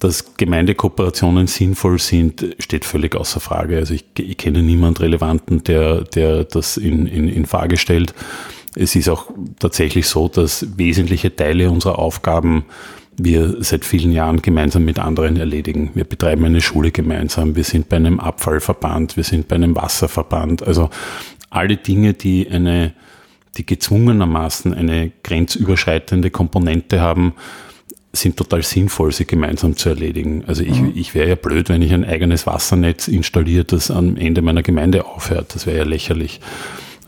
Dass 0.00 0.36
Gemeindekooperationen 0.36 1.48
sinnvoll 1.48 1.98
sind, 1.98 2.56
steht 2.60 2.84
völlig 2.84 3.16
außer 3.16 3.40
Frage. 3.40 3.76
Also 3.76 3.94
ich, 3.94 4.04
ich 4.16 4.36
kenne 4.36 4.62
niemanden 4.62 5.02
Relevanten, 5.02 5.64
der, 5.64 6.04
der 6.04 6.44
das 6.44 6.76
in, 6.76 7.06
in, 7.06 7.28
in 7.28 7.46
Frage 7.46 7.76
stellt. 7.76 8.14
Es 8.74 8.94
ist 8.94 9.08
auch 9.08 9.26
tatsächlich 9.58 10.06
so, 10.06 10.28
dass 10.28 10.66
wesentliche 10.76 11.34
Teile 11.34 11.70
unserer 11.70 11.98
Aufgaben 11.98 12.64
wir 13.18 13.56
seit 13.64 13.84
vielen 13.84 14.12
Jahren 14.12 14.42
gemeinsam 14.42 14.84
mit 14.84 14.98
anderen 14.98 15.36
erledigen. 15.36 15.90
Wir 15.94 16.04
betreiben 16.04 16.44
eine 16.44 16.60
Schule 16.60 16.92
gemeinsam, 16.92 17.56
wir 17.56 17.64
sind 17.64 17.88
bei 17.88 17.96
einem 17.96 18.20
Abfallverband, 18.20 19.16
wir 19.16 19.24
sind 19.24 19.48
bei 19.48 19.56
einem 19.56 19.74
Wasserverband. 19.74 20.62
Also 20.62 20.88
alle 21.50 21.76
Dinge, 21.76 22.14
die 22.14 22.48
eine, 22.48 22.94
die 23.56 23.66
gezwungenermaßen 23.66 24.72
eine 24.72 25.10
grenzüberschreitende 25.24 26.30
Komponente 26.30 27.00
haben, 27.00 27.34
sind 28.12 28.36
total 28.36 28.62
sinnvoll, 28.62 29.12
sie 29.12 29.26
gemeinsam 29.26 29.76
zu 29.76 29.88
erledigen. 29.88 30.44
Also 30.46 30.62
ich, 30.62 30.80
mhm. 30.80 30.92
ich 30.94 31.14
wäre 31.14 31.28
ja 31.28 31.34
blöd, 31.34 31.68
wenn 31.68 31.82
ich 31.82 31.92
ein 31.92 32.04
eigenes 32.04 32.46
Wassernetz 32.46 33.08
installiere, 33.08 33.64
das 33.64 33.90
am 33.90 34.16
Ende 34.16 34.42
meiner 34.42 34.62
Gemeinde 34.62 35.06
aufhört. 35.06 35.54
Das 35.54 35.66
wäre 35.66 35.78
ja 35.78 35.84
lächerlich. 35.84 36.40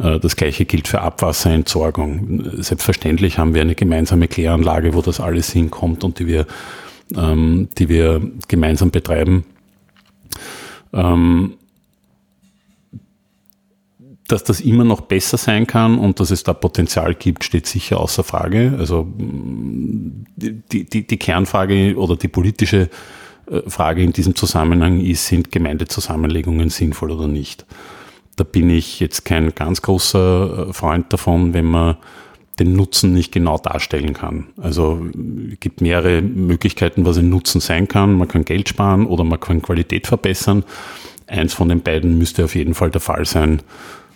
Äh, 0.00 0.18
das 0.18 0.36
gleiche 0.36 0.64
gilt 0.64 0.88
für 0.88 1.00
Abwasserentsorgung. 1.02 2.62
Selbstverständlich 2.62 3.38
haben 3.38 3.54
wir 3.54 3.62
eine 3.62 3.74
gemeinsame 3.74 4.28
Kläranlage, 4.28 4.94
wo 4.94 5.02
das 5.02 5.20
alles 5.20 5.50
hinkommt 5.50 6.04
und 6.04 6.18
die 6.18 6.26
wir, 6.26 6.46
ähm, 7.16 7.68
die 7.78 7.88
wir 7.88 8.20
gemeinsam 8.48 8.90
betreiben. 8.90 9.44
Ähm, 10.92 11.54
dass 14.26 14.44
das 14.44 14.60
immer 14.60 14.84
noch 14.84 15.00
besser 15.00 15.36
sein 15.36 15.66
kann 15.66 15.98
und 15.98 16.20
dass 16.20 16.30
es 16.30 16.44
da 16.44 16.52
Potenzial 16.52 17.14
gibt, 17.14 17.42
steht 17.42 17.66
sicher 17.66 17.98
außer 17.98 18.22
Frage. 18.22 18.76
Also 18.78 19.08
die, 19.16 20.84
die, 20.84 21.06
die 21.06 21.16
Kernfrage 21.16 21.96
oder 21.96 22.14
die 22.16 22.28
politische 22.28 22.90
äh, 23.50 23.60
Frage 23.68 24.02
in 24.04 24.12
diesem 24.12 24.36
Zusammenhang 24.36 25.00
ist, 25.00 25.26
sind 25.26 25.50
Gemeindezusammenlegungen 25.50 26.70
sinnvoll 26.70 27.10
oder 27.10 27.26
nicht? 27.26 27.66
Da 28.36 28.44
bin 28.44 28.70
ich 28.70 29.00
jetzt 29.00 29.24
kein 29.24 29.54
ganz 29.54 29.82
großer 29.82 30.68
äh, 30.68 30.72
Freund 30.72 31.12
davon, 31.12 31.54
wenn 31.54 31.66
man 31.66 31.96
den 32.58 32.74
Nutzen 32.74 33.14
nicht 33.14 33.32
genau 33.32 33.58
darstellen 33.58 34.12
kann. 34.12 34.48
Also 34.58 35.06
es 35.50 35.60
gibt 35.60 35.80
mehrere 35.80 36.20
Möglichkeiten, 36.20 37.06
was 37.06 37.16
ein 37.16 37.30
Nutzen 37.30 37.60
sein 37.60 37.88
kann. 37.88 38.14
Man 38.14 38.28
kann 38.28 38.44
Geld 38.44 38.68
sparen 38.68 39.06
oder 39.06 39.24
man 39.24 39.40
kann 39.40 39.62
Qualität 39.62 40.06
verbessern. 40.06 40.64
Eins 41.26 41.54
von 41.54 41.68
den 41.68 41.80
beiden 41.80 42.18
müsste 42.18 42.44
auf 42.44 42.54
jeden 42.54 42.74
Fall 42.74 42.90
der 42.90 43.00
Fall 43.00 43.24
sein. 43.24 43.62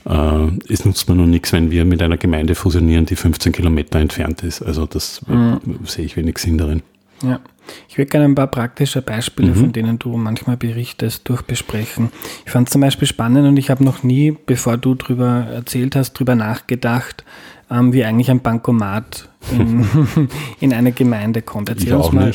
Äh, 0.04 0.49
es 0.68 0.85
nutzt 0.85 1.09
mir 1.09 1.14
nur 1.14 1.26
nichts, 1.26 1.52
wenn 1.52 1.71
wir 1.71 1.85
mit 1.85 2.02
einer 2.02 2.18
Gemeinde 2.18 2.54
fusionieren, 2.54 3.06
die 3.06 3.16
15 3.16 3.52
Kilometer 3.52 3.99
entfernt 3.99 4.42
ist. 4.42 4.62
Also 4.62 4.85
das 4.87 5.23
mhm. 5.26 5.61
sehe 5.85 6.04
ich 6.04 6.16
wenig 6.16 6.38
Sinn 6.38 6.59
darin. 6.59 6.83
Ja. 7.25 7.40
Ich 7.88 7.97
würde 7.97 8.11
gerne 8.11 8.26
ein 8.26 8.35
paar 8.35 8.49
praktische 8.49 9.00
Beispiele, 9.00 9.52
mhm. 9.52 9.54
von 9.54 9.73
denen 9.73 9.99
du 9.99 10.16
manchmal 10.16 10.57
berichtest, 10.57 11.28
durchbesprechen. 11.28 12.11
Ich 12.45 12.52
fand 12.52 12.69
es 12.69 12.73
zum 12.73 12.81
Beispiel 12.81 13.09
spannend 13.09 13.47
und 13.49 13.57
ich 13.57 13.71
habe 13.71 13.85
noch 13.85 14.02
nie, 14.02 14.37
bevor 14.47 14.76
du 14.76 14.95
darüber 14.95 15.47
erzählt 15.50 15.97
hast, 15.97 16.14
darüber 16.14 16.35
nachgedacht, 16.35 17.25
ähm, 17.71 17.93
wie 17.93 18.04
eigentlich 18.04 18.31
ein 18.31 18.40
Bankomat 18.40 19.28
in, 19.50 19.87
in 20.61 20.73
eine 20.75 20.93
Gemeinde 20.93 21.43
kommt. 21.43 21.69
Erzähl 21.69 21.95
uns 21.95 22.12
mal 22.12 22.33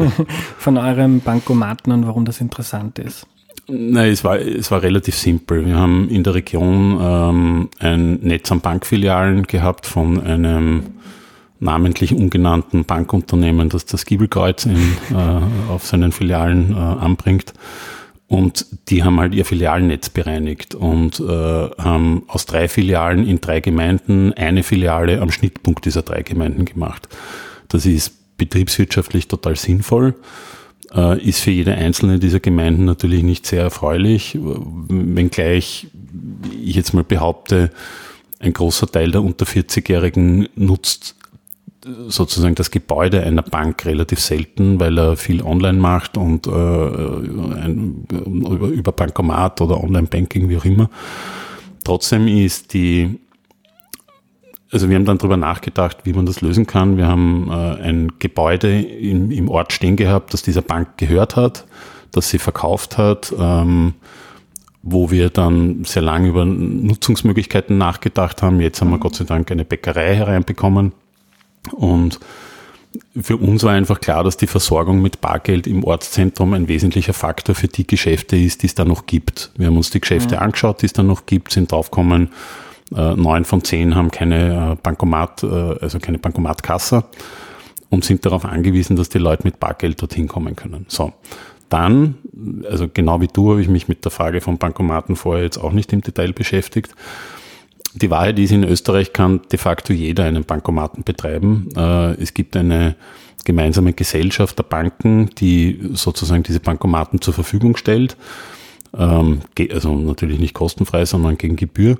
von 0.58 0.78
eurem 0.78 1.20
Bankomaten 1.20 1.92
und 1.92 2.06
warum 2.06 2.24
das 2.24 2.40
interessant 2.40 2.98
ist. 2.98 3.26
Nein, 3.68 4.10
es 4.10 4.24
war, 4.24 4.38
es 4.38 4.70
war 4.70 4.82
relativ 4.82 5.14
simpel. 5.14 5.64
Wir 5.66 5.76
haben 5.76 6.08
in 6.08 6.24
der 6.24 6.34
Region 6.34 6.98
ähm, 7.00 7.68
ein 7.78 8.14
Netz 8.20 8.50
an 8.50 8.60
Bankfilialen 8.60 9.44
gehabt 9.44 9.86
von 9.86 10.20
einem 10.20 10.82
namentlich 11.62 12.14
ungenannten 12.14 12.84
Bankunternehmen, 12.84 13.68
das 13.68 13.86
das 13.86 14.04
Giebelkreuz 14.04 14.66
in, 14.66 14.76
äh, 15.12 15.70
auf 15.70 15.86
seinen 15.86 16.12
Filialen 16.12 16.72
äh, 16.72 16.76
anbringt. 16.76 17.54
Und 18.26 18.66
die 18.88 19.04
haben 19.04 19.20
halt 19.20 19.34
ihr 19.34 19.44
Filialnetz 19.44 20.08
bereinigt 20.08 20.74
und 20.74 21.20
äh, 21.20 21.22
haben 21.24 22.22
aus 22.28 22.46
drei 22.46 22.66
Filialen 22.66 23.26
in 23.26 23.40
drei 23.40 23.60
Gemeinden 23.60 24.32
eine 24.32 24.62
Filiale 24.62 25.20
am 25.20 25.30
Schnittpunkt 25.30 25.84
dieser 25.84 26.02
drei 26.02 26.22
Gemeinden 26.22 26.64
gemacht. 26.64 27.08
Das 27.68 27.86
ist 27.86 28.36
betriebswirtschaftlich 28.38 29.28
total 29.28 29.56
sinnvoll 29.56 30.14
äh, 30.94 31.20
ist 31.22 31.40
für 31.40 31.50
jede 31.50 31.74
einzelne 31.74 32.18
dieser 32.18 32.40
Gemeinden 32.40 32.84
natürlich 32.84 33.22
nicht 33.22 33.46
sehr 33.46 33.62
erfreulich, 33.62 34.38
wenngleich 34.40 35.88
ich 36.60 36.74
jetzt 36.74 36.92
mal 36.92 37.04
behaupte, 37.04 37.70
ein 38.38 38.52
großer 38.52 38.88
Teil 38.88 39.12
der 39.12 39.22
unter 39.22 39.46
40-Jährigen 39.46 40.48
nutzt 40.56 41.16
sozusagen 41.84 42.54
das 42.54 42.70
Gebäude 42.70 43.22
einer 43.22 43.42
Bank 43.42 43.84
relativ 43.86 44.20
selten, 44.20 44.78
weil 44.78 44.98
er 44.98 45.16
viel 45.16 45.42
online 45.42 45.78
macht 45.78 46.16
und 46.16 46.46
äh, 46.46 46.50
ein, 46.50 48.06
über, 48.10 48.68
über 48.68 48.92
Bankomat 48.92 49.60
oder 49.60 49.82
Online-Banking, 49.82 50.48
wie 50.48 50.56
auch 50.56 50.64
immer. 50.64 50.88
Trotzdem 51.84 52.28
ist 52.28 52.72
die 52.72 53.18
also 54.72 54.88
wir 54.88 54.96
haben 54.96 55.04
dann 55.04 55.18
darüber 55.18 55.36
nachgedacht, 55.36 55.98
wie 56.04 56.14
man 56.14 56.24
das 56.24 56.40
lösen 56.40 56.66
kann. 56.66 56.96
Wir 56.96 57.06
haben 57.06 57.50
äh, 57.50 57.82
ein 57.82 58.12
Gebäude 58.18 58.80
in, 58.80 59.30
im 59.30 59.50
Ort 59.50 59.74
stehen 59.74 59.96
gehabt, 59.96 60.32
das 60.32 60.42
dieser 60.42 60.62
Bank 60.62 60.96
gehört 60.96 61.36
hat, 61.36 61.66
das 62.10 62.30
sie 62.30 62.38
verkauft 62.38 62.96
hat, 62.96 63.34
ähm, 63.38 63.92
wo 64.82 65.10
wir 65.10 65.28
dann 65.28 65.84
sehr 65.84 66.00
lange 66.00 66.28
über 66.28 66.46
Nutzungsmöglichkeiten 66.46 67.76
nachgedacht 67.76 68.40
haben. 68.40 68.60
Jetzt 68.60 68.80
haben 68.80 68.88
wir 68.90 68.98
Gott 68.98 69.14
sei 69.14 69.24
Dank 69.24 69.50
eine 69.50 69.66
Bäckerei 69.66 70.14
hereinbekommen. 70.14 70.92
Und 71.70 72.18
für 73.18 73.36
uns 73.36 73.62
war 73.62 73.72
einfach 73.72 74.00
klar, 74.00 74.24
dass 74.24 74.36
die 74.36 74.46
Versorgung 74.46 75.00
mit 75.00 75.20
Bargeld 75.20 75.66
im 75.66 75.84
Ortszentrum 75.84 76.52
ein 76.52 76.68
wesentlicher 76.68 77.14
Faktor 77.14 77.54
für 77.54 77.68
die 77.68 77.86
Geschäfte 77.86 78.36
ist, 78.36 78.62
die 78.62 78.66
es 78.66 78.74
da 78.74 78.84
noch 78.84 79.06
gibt. 79.06 79.50
Wir 79.56 79.68
haben 79.68 79.76
uns 79.76 79.90
die 79.90 80.00
Geschäfte 80.00 80.36
mhm. 80.36 80.42
angeschaut, 80.42 80.82
die 80.82 80.86
es 80.86 80.92
da 80.92 81.02
noch 81.02 81.26
gibt, 81.26 81.52
sind 81.52 81.72
draufgekommen, 81.72 82.30
äh, 82.94 83.14
neun 83.14 83.44
von 83.44 83.64
zehn 83.64 83.94
haben 83.94 84.10
keine 84.10 84.72
äh, 84.72 84.76
Bankomat, 84.82 85.42
äh, 85.42 85.46
also 85.46 85.98
keine 85.98 86.18
Bankomatkasse 86.18 87.04
und 87.88 88.04
sind 88.04 88.26
darauf 88.26 88.44
angewiesen, 88.44 88.96
dass 88.96 89.08
die 89.08 89.18
Leute 89.18 89.44
mit 89.44 89.60
Bargeld 89.60 90.00
dorthin 90.00 90.28
kommen 90.28 90.56
können. 90.56 90.86
So. 90.88 91.12
Dann, 91.68 92.16
also 92.68 92.86
genau 92.92 93.22
wie 93.22 93.28
du, 93.28 93.52
habe 93.52 93.62
ich 93.62 93.68
mich 93.68 93.88
mit 93.88 94.04
der 94.04 94.12
Frage 94.12 94.42
von 94.42 94.58
Bankomaten 94.58 95.16
vorher 95.16 95.44
jetzt 95.44 95.56
auch 95.56 95.72
nicht 95.72 95.92
im 95.94 96.02
Detail 96.02 96.34
beschäftigt. 96.34 96.94
Die 97.94 98.10
Wahrheit 98.10 98.38
ist, 98.38 98.52
in 98.52 98.64
Österreich 98.64 99.12
kann 99.12 99.40
de 99.50 99.58
facto 99.58 99.92
jeder 99.92 100.24
einen 100.24 100.44
Bankomaten 100.44 101.04
betreiben. 101.04 101.68
Es 102.18 102.32
gibt 102.32 102.56
eine 102.56 102.96
gemeinsame 103.44 103.92
Gesellschaft 103.92 104.58
der 104.58 104.64
Banken, 104.64 105.30
die 105.38 105.78
sozusagen 105.92 106.42
diese 106.42 106.60
Bankomaten 106.60 107.20
zur 107.20 107.34
Verfügung 107.34 107.76
stellt. 107.76 108.16
Ähm, 108.96 109.40
also 109.72 109.94
natürlich 109.94 110.38
nicht 110.38 110.54
kostenfrei, 110.54 111.04
sondern 111.04 111.38
gegen 111.38 111.56
Gebühr. 111.56 111.98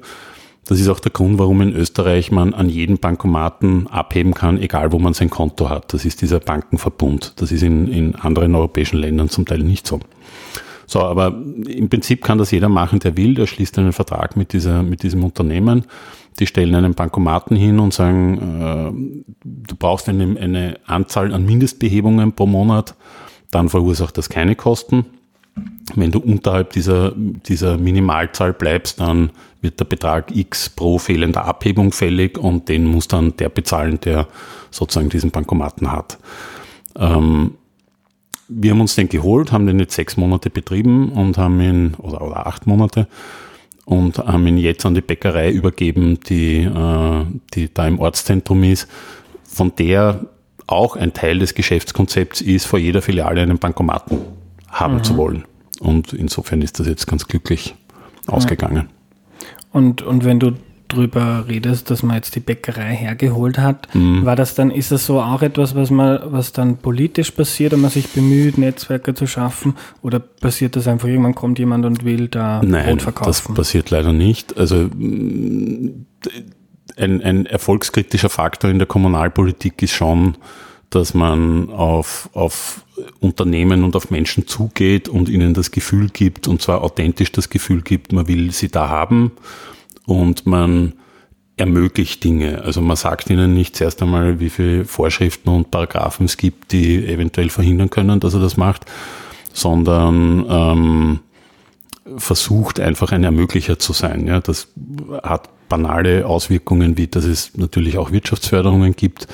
Das 0.65 0.79
ist 0.79 0.89
auch 0.89 1.01
der 1.01 1.11
Grund, 1.11 1.39
warum 1.39 1.61
in 1.61 1.75
Österreich 1.75 2.31
man 2.31 2.55
an 2.55 2.69
jedem 2.69 2.99
Bankomaten 2.99 3.89
abheben 3.89 4.33
kann, 4.33 4.61
egal 4.61 4.93
wo 4.93 4.99
man 4.99 5.13
sein 5.13 5.29
Konto 5.29 5.69
hat. 5.69 5.93
Das 5.93 6.05
ist 6.05 6.23
dieser 6.23 6.39
Bankenverbund. 6.39 7.35
Das 7.37 7.51
ist 7.51 7.63
in, 7.63 7.89
in 7.89 8.15
anderen 8.15 8.55
europäischen 8.55 8.99
Ländern 8.99 9.29
zum 9.29 9.45
Teil 9.45 9.59
nicht 9.59 9.87
so. 9.87 9.99
So, 10.93 11.01
aber 11.01 11.29
im 11.69 11.89
Prinzip 11.89 12.23
kann 12.23 12.37
das 12.37 12.51
jeder 12.51 12.69
machen, 12.69 12.99
der 12.99 13.17
will. 13.17 13.33
Der 13.33 13.47
schließt 13.47 13.79
einen 13.79 13.95
Vertrag 13.95 14.37
mit, 14.37 14.53
dieser, 14.53 14.83
mit 14.83 15.03
diesem 15.03 15.25
Unternehmen. 15.25 15.87
Die 16.39 16.47
stellen 16.47 16.75
einen 16.75 16.93
Bankomaten 16.93 17.57
hin 17.57 17.79
und 17.79 17.95
sagen, 17.95 18.37
äh, 18.61 19.33
du 19.43 19.75
brauchst 19.75 20.11
eine, 20.11 20.39
eine 20.39 20.79
Anzahl 20.85 21.33
an 21.33 21.47
Mindestbehebungen 21.47 22.33
pro 22.35 22.45
Monat. 22.45 22.95
Dann 23.51 23.71
verursacht 23.71 24.19
das 24.19 24.29
keine 24.29 24.55
Kosten. 24.55 25.07
Wenn 25.95 26.11
du 26.11 26.19
unterhalb 26.19 26.73
dieser, 26.73 27.13
dieser 27.17 27.79
Minimalzahl 27.79 28.53
bleibst, 28.53 29.01
dann 29.01 29.31
wird 29.63 29.81
der 29.81 29.87
Betrag 29.87 30.37
X 30.37 30.69
pro 30.69 30.99
fehlender 30.99 31.47
Abhebung 31.47 31.93
fällig 31.93 32.37
und 32.37 32.69
den 32.69 32.85
muss 32.85 33.09
dann 33.09 33.35
der 33.39 33.49
bezahlen, 33.49 33.99
der 34.01 34.29
sozusagen 34.71 35.09
diesen 35.09 35.31
Bankomaten 35.31 35.91
hat. 35.91 36.19
Ähm, 36.99 37.53
wir 38.55 38.71
haben 38.73 38.81
uns 38.81 38.95
den 38.95 39.09
geholt, 39.09 39.53
haben 39.53 39.67
den 39.67 39.79
jetzt 39.79 39.95
sechs 39.95 40.17
Monate 40.17 40.51
betrieben 40.51 41.11
und 41.13 41.39
haben 41.39 41.61
ihn, 41.61 41.95
oder, 41.99 42.23
oder 42.23 42.47
acht 42.47 42.67
Monate, 42.67 43.07
und 43.85 44.19
haben 44.19 44.47
ihn 44.47 44.59
jetzt 44.59 44.87
an 44.87 44.95
die 44.95 45.01
Bäckerei 45.01 45.51
übergeben, 45.51 46.21
die, 46.29 46.63
äh, 46.63 47.25
die 47.55 47.73
da 47.73 47.87
im 47.87 47.99
Ortszentrum 47.99 48.63
ist, 48.65 48.89
von 49.45 49.73
der 49.77 50.27
auch 50.67 50.97
ein 50.97 51.13
Teil 51.13 51.39
des 51.39 51.55
Geschäftskonzepts 51.55 52.41
ist, 52.41 52.67
vor 52.67 52.79
jeder 52.79 53.03
Filiale 53.03 53.43
einen 53.43 53.59
Bankomaten 53.59 54.19
haben 54.69 54.95
mhm. 54.95 55.05
zu 55.05 55.17
wollen. 55.17 55.45
Und 55.81 56.13
insofern 56.13 56.63
ist 56.63 56.79
das 56.79 56.87
jetzt 56.87 57.07
ganz 57.07 57.27
glücklich 57.27 57.75
ausgegangen. 58.27 58.89
Und, 59.73 60.03
und 60.03 60.25
wenn 60.25 60.39
du 60.39 60.53
drüber 60.93 61.45
redest, 61.49 61.91
dass 61.91 62.03
man 62.03 62.17
jetzt 62.17 62.35
die 62.35 62.41
Bäckerei 62.41 62.95
hergeholt 62.95 63.59
hat, 63.59 63.93
mhm. 63.95 64.25
war 64.25 64.37
das 64.37 64.55
dann, 64.55 64.71
ist 64.71 64.93
das 64.93 65.07
so 65.07 65.21
auch 65.21 65.43
etwas, 65.43 65.75
was 65.75 65.91
man, 65.91 66.21
was 66.25 66.53
dann 66.53 66.77
politisch 66.77 67.31
passiert 67.31 67.73
und 67.73 67.81
man 67.81 67.91
sich 67.91 68.09
bemüht, 68.09 68.59
Netzwerke 68.59 69.15
zu 69.15 69.27
schaffen? 69.27 69.75
Oder 70.03 70.19
passiert 70.19 70.77
das 70.77 70.87
einfach, 70.87 71.09
irgendwann 71.09 71.35
kommt 71.35 71.59
jemand 71.59 71.85
und 71.85 72.05
will 72.05 72.29
da 72.29 72.61
Nein, 72.65 72.87
Brot 72.87 73.03
verkaufen? 73.03 73.29
Das 73.29 73.43
passiert 73.43 73.91
leider 73.91 74.13
nicht. 74.13 74.57
Also 74.57 74.89
ein, 76.97 77.23
ein 77.23 77.47
erfolgskritischer 77.47 78.31
Faktor 78.31 78.71
in 78.71 78.79
der 78.79 78.87
Kommunalpolitik 78.87 79.83
ist 79.83 79.93
schon, 79.93 80.37
dass 80.91 81.15
man 81.15 81.71
auf, 81.71 82.29
auf 82.35 82.85
Unternehmen 83.21 83.83
und 83.83 83.97
auf 83.97 84.11
Menschen 84.11 84.47
zugeht 84.47 85.09
und 85.09 85.29
ihnen 85.29 85.55
das 85.55 85.71
Gefühl 85.71 86.09
gibt, 86.13 86.49
und 86.49 86.61
zwar 86.61 86.83
authentisch 86.83 87.33
das 87.33 87.49
Gefühl 87.49 87.81
gibt, 87.81 88.13
man 88.13 88.29
will 88.29 88.53
sie 88.53 88.69
da 88.69 88.89
haben 88.89 89.33
und 90.07 90.47
man 90.47 90.95
ermöglicht 91.57 92.25
Dinge. 92.25 92.63
Also 92.63 92.81
man 92.81 92.97
sagt 92.97 93.31
ihnen 93.31 93.55
nicht 93.55 93.77
zuerst 93.77 94.03
einmal, 94.03 94.41
wie 94.41 94.51
viele 94.51 94.85
Vorschriften 94.85 95.49
und 95.51 95.71
Paragraphen 95.71 96.27
es 96.27 96.37
gibt, 96.37 96.73
die 96.73 97.07
eventuell 97.07 97.51
verhindern 97.51 97.91
können, 97.91 98.21
dass 98.21 98.35
er 98.35 98.41
das 98.41 98.57
macht, 98.57 98.87
sondern 99.53 100.47
ähm, 100.49 101.21
versucht 102.17 102.81
einfach 102.81 103.13
ein 103.13 103.25
Ermöglicher 103.25 103.79
zu 103.79 103.93
sein. 103.93 104.27
Ja, 104.27 104.41
das 104.41 104.69
hat 105.23 105.51
banale 105.69 106.27
Auswirkungen, 106.27 106.97
wie 106.97 107.07
dass 107.07 107.25
es 107.25 107.57
natürlich 107.57 107.99
auch 107.99 108.13
Wirtschaftsförderungen 108.13 108.97
gibt. 108.97 109.29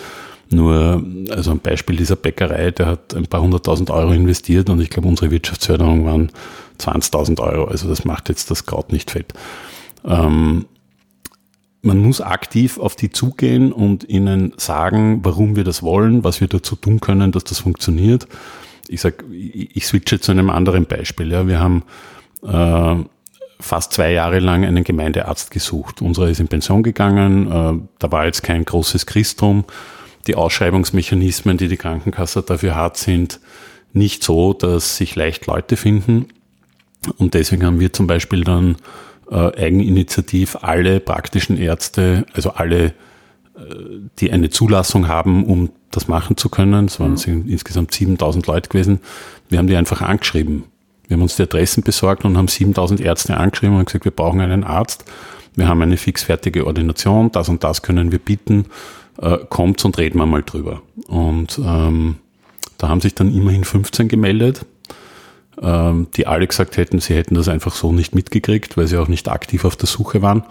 Nur, 0.51 1.05
also 1.31 1.51
ein 1.51 1.61
Beispiel 1.61 1.97
dieser 1.97 2.17
Bäckerei, 2.17 2.71
der 2.71 2.87
hat 2.87 3.15
ein 3.15 3.27
paar 3.27 3.43
hunderttausend 3.43 3.91
Euro 3.91 4.13
investiert 4.13 4.71
und 4.71 4.81
ich 4.81 4.89
glaube, 4.89 5.09
unsere 5.09 5.31
Wirtschaftsförderung 5.31 6.07
waren 6.07 6.31
20.000 6.81 7.41
Euro. 7.41 7.65
Also 7.65 7.89
das 7.89 8.05
macht 8.05 8.29
jetzt 8.29 8.51
das 8.51 8.65
Kraut 8.65 8.93
nicht 8.93 9.11
fett. 9.11 9.35
Ähm, 10.09 10.67
man 11.83 11.99
muss 11.99 12.21
aktiv 12.21 12.79
auf 12.79 12.97
die 12.97 13.11
zugehen 13.11 13.73
und 13.73 14.09
ihnen 14.09 14.53
sagen, 14.57 15.21
warum 15.23 15.55
wir 15.55 15.65
das 15.65 15.83
wollen, 15.83 16.25
was 16.25 16.41
wir 16.41 16.49
dazu 16.49 16.75
tun 16.75 17.01
können, 17.01 17.31
dass 17.31 17.45
das 17.45 17.61
funktioniert. 17.61 18.27
Ich 18.89 19.01
sag, 19.01 19.25
ich 19.31 19.87
switche 19.87 20.19
zu 20.19 20.33
einem 20.33 20.51
anderen 20.51 20.87
Beispiel. 20.87 21.31
Ja, 21.31 21.47
wir 21.47 21.61
haben 21.61 21.85
äh, 22.43 23.05
fast 23.61 23.93
zwei 23.93 24.13
Jahre 24.13 24.41
lang 24.41 24.65
einen 24.65 24.83
Gemeindearzt 24.83 25.51
gesucht. 25.51 26.03
Unserer 26.03 26.29
ist 26.29 26.41
in 26.41 26.49
Pension 26.49 26.83
gegangen. 26.83 27.47
Äh, 27.51 27.87
da 27.99 28.13
war 28.13 28.27
jetzt 28.27 28.43
kein 28.43 28.65
großes 28.65 29.07
Christum. 29.07 29.65
Die 30.27 30.35
Ausschreibungsmechanismen, 30.35 31.59
die 31.59 31.69
die 31.69 31.77
Krankenkasse 31.77 32.43
dafür 32.43 32.75
hat, 32.75 32.97
sind 32.97 33.41
nicht 33.93 34.23
so, 34.23 34.53
dass 34.53 34.97
sich 34.97 35.15
leicht 35.17 35.47
Leute 35.47 35.77
finden. 35.77 36.27
Und 37.19 37.35
deswegen 37.35 37.65
haben 37.65 37.81
wir 37.81 37.93
zum 37.93 38.07
Beispiel 38.07 38.45
dann 38.45 38.77
äh, 39.31 39.53
Eigeninitiativ 39.57 40.57
alle 40.63 41.01
praktischen 41.01 41.57
Ärzte, 41.57 42.27
also 42.33 42.51
alle, 42.51 42.87
äh, 42.87 42.93
die 44.19 44.33
eine 44.33 44.51
Zulassung 44.51 45.09
haben, 45.09 45.45
um 45.45 45.71
das 45.91 46.09
machen 46.09 46.37
zu 46.37 46.49
können, 46.49 46.87
es 46.87 47.01
waren 47.01 47.17
mhm. 47.27 47.49
insgesamt 47.49 47.93
7000 47.93 48.47
Leute 48.47 48.69
gewesen, 48.69 49.01
wir 49.49 49.59
haben 49.59 49.67
die 49.67 49.77
einfach 49.77 50.03
angeschrieben. 50.03 50.65
Wir 51.07 51.17
haben 51.17 51.23
uns 51.23 51.37
die 51.37 51.43
Adressen 51.43 51.83
besorgt 51.83 52.27
und 52.27 52.37
haben 52.37 52.49
7000 52.49 53.01
Ärzte 53.01 53.37
angeschrieben 53.39 53.79
und 53.79 53.87
gesagt, 53.87 54.05
wir 54.05 54.13
brauchen 54.13 54.41
einen 54.41 54.63
Arzt, 54.63 55.07
wir 55.57 55.67
haben 55.67 55.81
eine 55.81 55.97
fixfertige 55.97 56.67
Ordination, 56.67 57.33
das 57.33 57.49
und 57.49 57.65
das 57.65 57.81
können 57.81 58.13
wir 58.13 58.19
bieten, 58.19 58.67
äh, 59.21 59.39
kommt 59.49 59.83
und 59.85 59.97
reden 59.97 60.19
wir 60.19 60.27
mal 60.27 60.43
drüber. 60.43 60.83
Und 61.07 61.59
ähm, 61.65 62.17
da 62.77 62.89
haben 62.89 63.01
sich 63.01 63.15
dann 63.15 63.35
immerhin 63.35 63.65
15 63.65 64.09
gemeldet 64.09 64.67
ähm, 65.63 66.09
die 66.17 66.27
alle 66.27 66.47
gesagt 66.47 66.77
hätten, 66.77 67.01
sie 67.01 67.15
hätten 67.15 67.35
das 67.35 67.49
einfach 67.49 67.75
so 67.75 67.93
nicht 67.93 68.15
mitgekriegt, 68.15 68.77
weil 68.77 68.87
sie 68.87 68.99
auch 68.99 69.09
nicht 69.09 69.29
aktiv 69.29 69.65
auf 69.65 69.77
der 69.77 69.87
Suche 69.89 70.23
waren. 70.23 70.45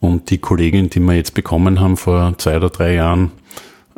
Und 0.00 0.30
die 0.30 0.38
Kollegin, 0.38 0.90
die 0.90 1.00
wir 1.00 1.14
jetzt 1.14 1.34
bekommen 1.34 1.80
haben 1.80 1.96
vor 1.96 2.34
zwei 2.38 2.56
oder 2.56 2.70
drei 2.70 2.94
Jahren, 2.94 3.32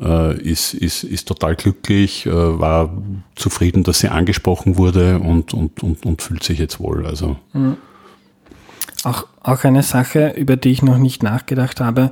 äh, 0.01 0.41
ist, 0.41 0.75
ist, 0.75 1.03
ist 1.03 1.27
total 1.27 1.57
glücklich, 1.57 2.27
äh, 2.27 2.33
war 2.33 2.91
zufrieden, 3.35 3.83
dass 3.83 3.99
sie 3.99 4.09
angesprochen 4.09 4.77
wurde 4.77 5.19
und, 5.19 5.55
und, 5.55 5.83
und, 5.83 6.07
und 6.07 6.23
fühlt 6.23 6.45
sich 6.45 6.59
jetzt 6.59 6.81
wohl. 6.81 7.07
Also. 7.07 7.37
Mhm. 7.53 7.77
Auch, 9.05 9.27
auch 9.43 9.63
eine 9.63 9.85
Sache, 9.85 10.35
über 10.37 10.57
die 10.57 10.71
ich 10.71 10.83
noch 10.83 10.99
nicht 10.99 11.23
nachgedacht 11.23 11.81
habe, 11.81 12.11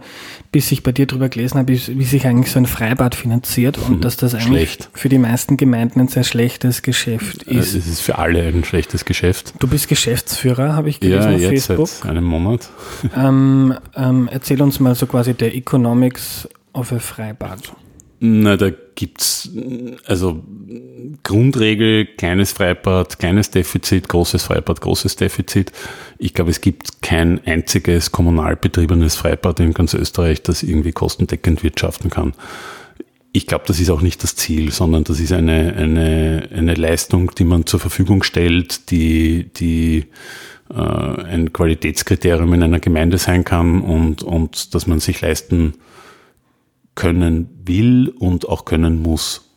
bis 0.52 0.70
ich 0.70 0.84
bei 0.84 0.92
dir 0.92 1.06
drüber 1.06 1.28
gelesen 1.28 1.58
habe, 1.58 1.72
ist, 1.72 1.98
wie 1.98 2.04
sich 2.04 2.26
eigentlich 2.26 2.52
so 2.52 2.60
ein 2.60 2.66
Freibad 2.66 3.16
finanziert 3.16 3.76
und 3.76 3.94
hm, 3.94 4.00
dass 4.00 4.16
das 4.16 4.34
eigentlich 4.34 4.70
Schlecht. 4.72 4.90
für 4.92 5.08
die 5.08 5.18
meisten 5.18 5.56
Gemeinden 5.56 6.00
ein 6.00 6.08
sehr 6.08 6.22
schlechtes 6.22 6.82
Geschäft 6.82 7.42
ist. 7.42 7.74
Es 7.74 7.88
ist 7.88 8.00
für 8.00 8.18
alle 8.18 8.42
ein 8.46 8.62
schlechtes 8.62 9.04
Geschäft. 9.04 9.54
Du 9.58 9.66
bist 9.66 9.88
Geschäftsführer, 9.88 10.74
habe 10.74 10.88
ich 10.88 11.00
gelesen 11.00 11.30
ja, 11.30 11.34
auf 11.34 11.40
jetzt 11.40 11.66
Facebook. 11.66 11.88
Seit 11.88 12.10
einem 12.10 12.24
Monat. 12.24 12.68
Ähm, 13.16 13.74
ähm, 13.96 14.28
erzähl 14.30 14.62
uns 14.62 14.78
mal 14.78 14.94
so 14.94 15.06
quasi 15.06 15.34
der 15.34 15.54
Economics 15.54 16.48
of 16.72 16.92
a 16.92 16.98
Freibad. 16.98 17.72
Na, 18.18 18.56
da 18.56 18.70
gibt's 18.94 19.50
also 20.06 20.42
Grundregel, 21.22 22.06
kleines 22.06 22.52
Freibad, 22.52 23.18
kleines 23.18 23.50
Defizit, 23.50 24.08
großes 24.08 24.44
Freibad, 24.44 24.80
großes 24.80 25.16
Defizit. 25.16 25.72
Ich 26.18 26.32
glaube, 26.32 26.50
es 26.50 26.62
gibt 26.62 27.02
kein 27.02 27.44
einziges 27.44 28.12
kommunal 28.12 28.56
betriebenes 28.56 29.16
Freibad 29.16 29.60
in 29.60 29.74
ganz 29.74 29.92
Österreich, 29.92 30.42
das 30.42 30.62
irgendwie 30.62 30.92
kostendeckend 30.92 31.62
wirtschaften 31.62 32.08
kann. 32.08 32.32
Ich 33.32 33.46
glaube, 33.46 33.64
das 33.66 33.80
ist 33.80 33.90
auch 33.90 34.00
nicht 34.00 34.22
das 34.22 34.34
Ziel, 34.34 34.72
sondern 34.72 35.04
das 35.04 35.20
ist 35.20 35.32
eine, 35.32 35.74
eine, 35.74 36.48
eine 36.54 36.74
Leistung, 36.74 37.32
die 37.36 37.44
man 37.44 37.66
zur 37.66 37.80
Verfügung 37.80 38.22
stellt, 38.22 38.90
die, 38.90 39.50
die 39.54 40.06
äh, 40.70 40.80
ein 40.80 41.52
Qualitätskriterium 41.52 42.54
in 42.54 42.62
einer 42.62 42.80
Gemeinde 42.80 43.18
sein 43.18 43.44
kann 43.44 43.82
und, 43.82 44.22
und 44.22 44.74
dass 44.74 44.86
man 44.86 45.00
sich 45.00 45.20
leisten 45.20 45.74
können 46.96 47.48
will 47.64 48.08
und 48.18 48.48
auch 48.48 48.64
können 48.64 49.00
muss. 49.00 49.52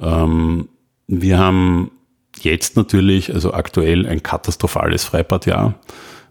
Ähm, 0.00 0.68
wir 1.06 1.38
haben 1.38 1.92
jetzt 2.40 2.76
natürlich, 2.76 3.32
also 3.32 3.54
aktuell 3.54 4.06
ein 4.06 4.22
katastrophales 4.22 5.04
Freibadjahr, 5.04 5.74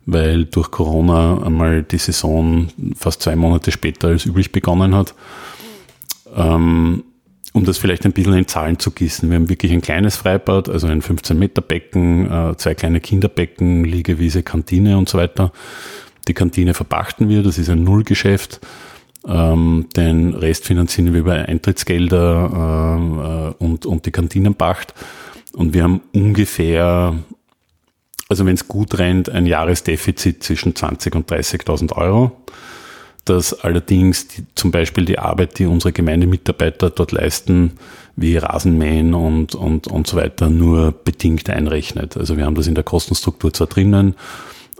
weil 0.06 0.45
durch 0.45 0.71
Corona 0.71 1.41
einmal 1.43 1.84
die 1.84 1.99
Saison 1.99 2.67
fast 2.95 3.21
zwei 3.21 3.38
Monate 3.38 3.71
später 3.71 4.10
als 4.10 4.25
üblich 4.25 4.51
begonnen 4.51 4.93
hat. 4.95 5.13
Ähm, 6.36 7.04
um 7.54 7.65
das 7.65 7.77
vielleicht 7.77 8.06
ein 8.06 8.13
bisschen 8.13 8.34
in 8.34 8.47
Zahlen 8.47 8.80
zu 8.80 8.91
gießen. 8.91 9.30
Wir 9.30 9.36
haben 9.36 9.49
wirklich 9.49 9.73
ein 9.73 9.82
kleines 9.82 10.15
Freibad, 10.15 10.69
also 10.69 10.88
ein 10.88 11.01
15 11.01 11.38
Meter 11.38 11.62
Becken, 11.62 12.32
äh, 12.32 12.56
zwei 12.58 12.75
kleine 12.75 13.01
Kinderbecken, 13.01 13.84
Liegewiese, 13.84 14.41
Kantine 14.41 14.97
und 14.97 15.10
so 15.10 15.17
weiter. 15.17 15.51
Die 16.27 16.34
Kantine 16.34 16.73
verpachten 16.73 17.27
wir, 17.27 17.43
das 17.43 17.58
ist 17.58 17.69
ein 17.69 17.84
Nullgeschäft. 17.84 18.62
Ähm, 19.27 19.88
den 19.95 20.34
Rest 20.34 20.65
finanzieren 20.65 21.13
wir 21.13 21.19
über 21.19 21.34
Eintrittsgelder 21.34 23.55
äh, 23.60 23.63
und, 23.63 23.86
und 23.86 24.05
die 24.05 24.12
Kantinenpacht. 24.12 24.93
Und 25.53 25.73
wir 25.73 25.84
haben 25.84 26.01
ungefähr, 26.13 27.15
also 28.29 28.45
wenn 28.45 28.55
es 28.55 28.67
gut 28.67 28.97
rennt, 28.97 29.29
ein 29.29 29.45
Jahresdefizit 29.45 30.43
zwischen 30.43 30.75
20 30.75 31.15
und 31.15 31.31
30.000 31.31 31.93
Euro. 31.93 32.31
Das 33.25 33.53
allerdings 33.53 34.29
die, 34.29 34.45
zum 34.55 34.71
Beispiel 34.71 35.05
die 35.05 35.19
Arbeit, 35.19 35.60
die 35.60 35.67
unsere 35.67 35.91
Gemeindemitarbeiter 35.91 36.89
dort 36.89 37.12
leisten, 37.12 37.73
wie 38.15 38.38
Rasenmähen 38.38 39.13
und, 39.13 39.53
und, 39.53 39.88
und 39.88 40.07
so 40.07 40.17
weiter, 40.17 40.49
nur 40.49 40.91
bedingt 40.91 41.49
einrechnet. 41.49 42.17
Also 42.17 42.38
wir 42.38 42.45
haben 42.45 42.55
das 42.55 42.67
in 42.67 42.75
der 42.75 42.84
Kostenstruktur 42.84 43.53
zwar 43.53 43.67
drinnen, 43.67 44.15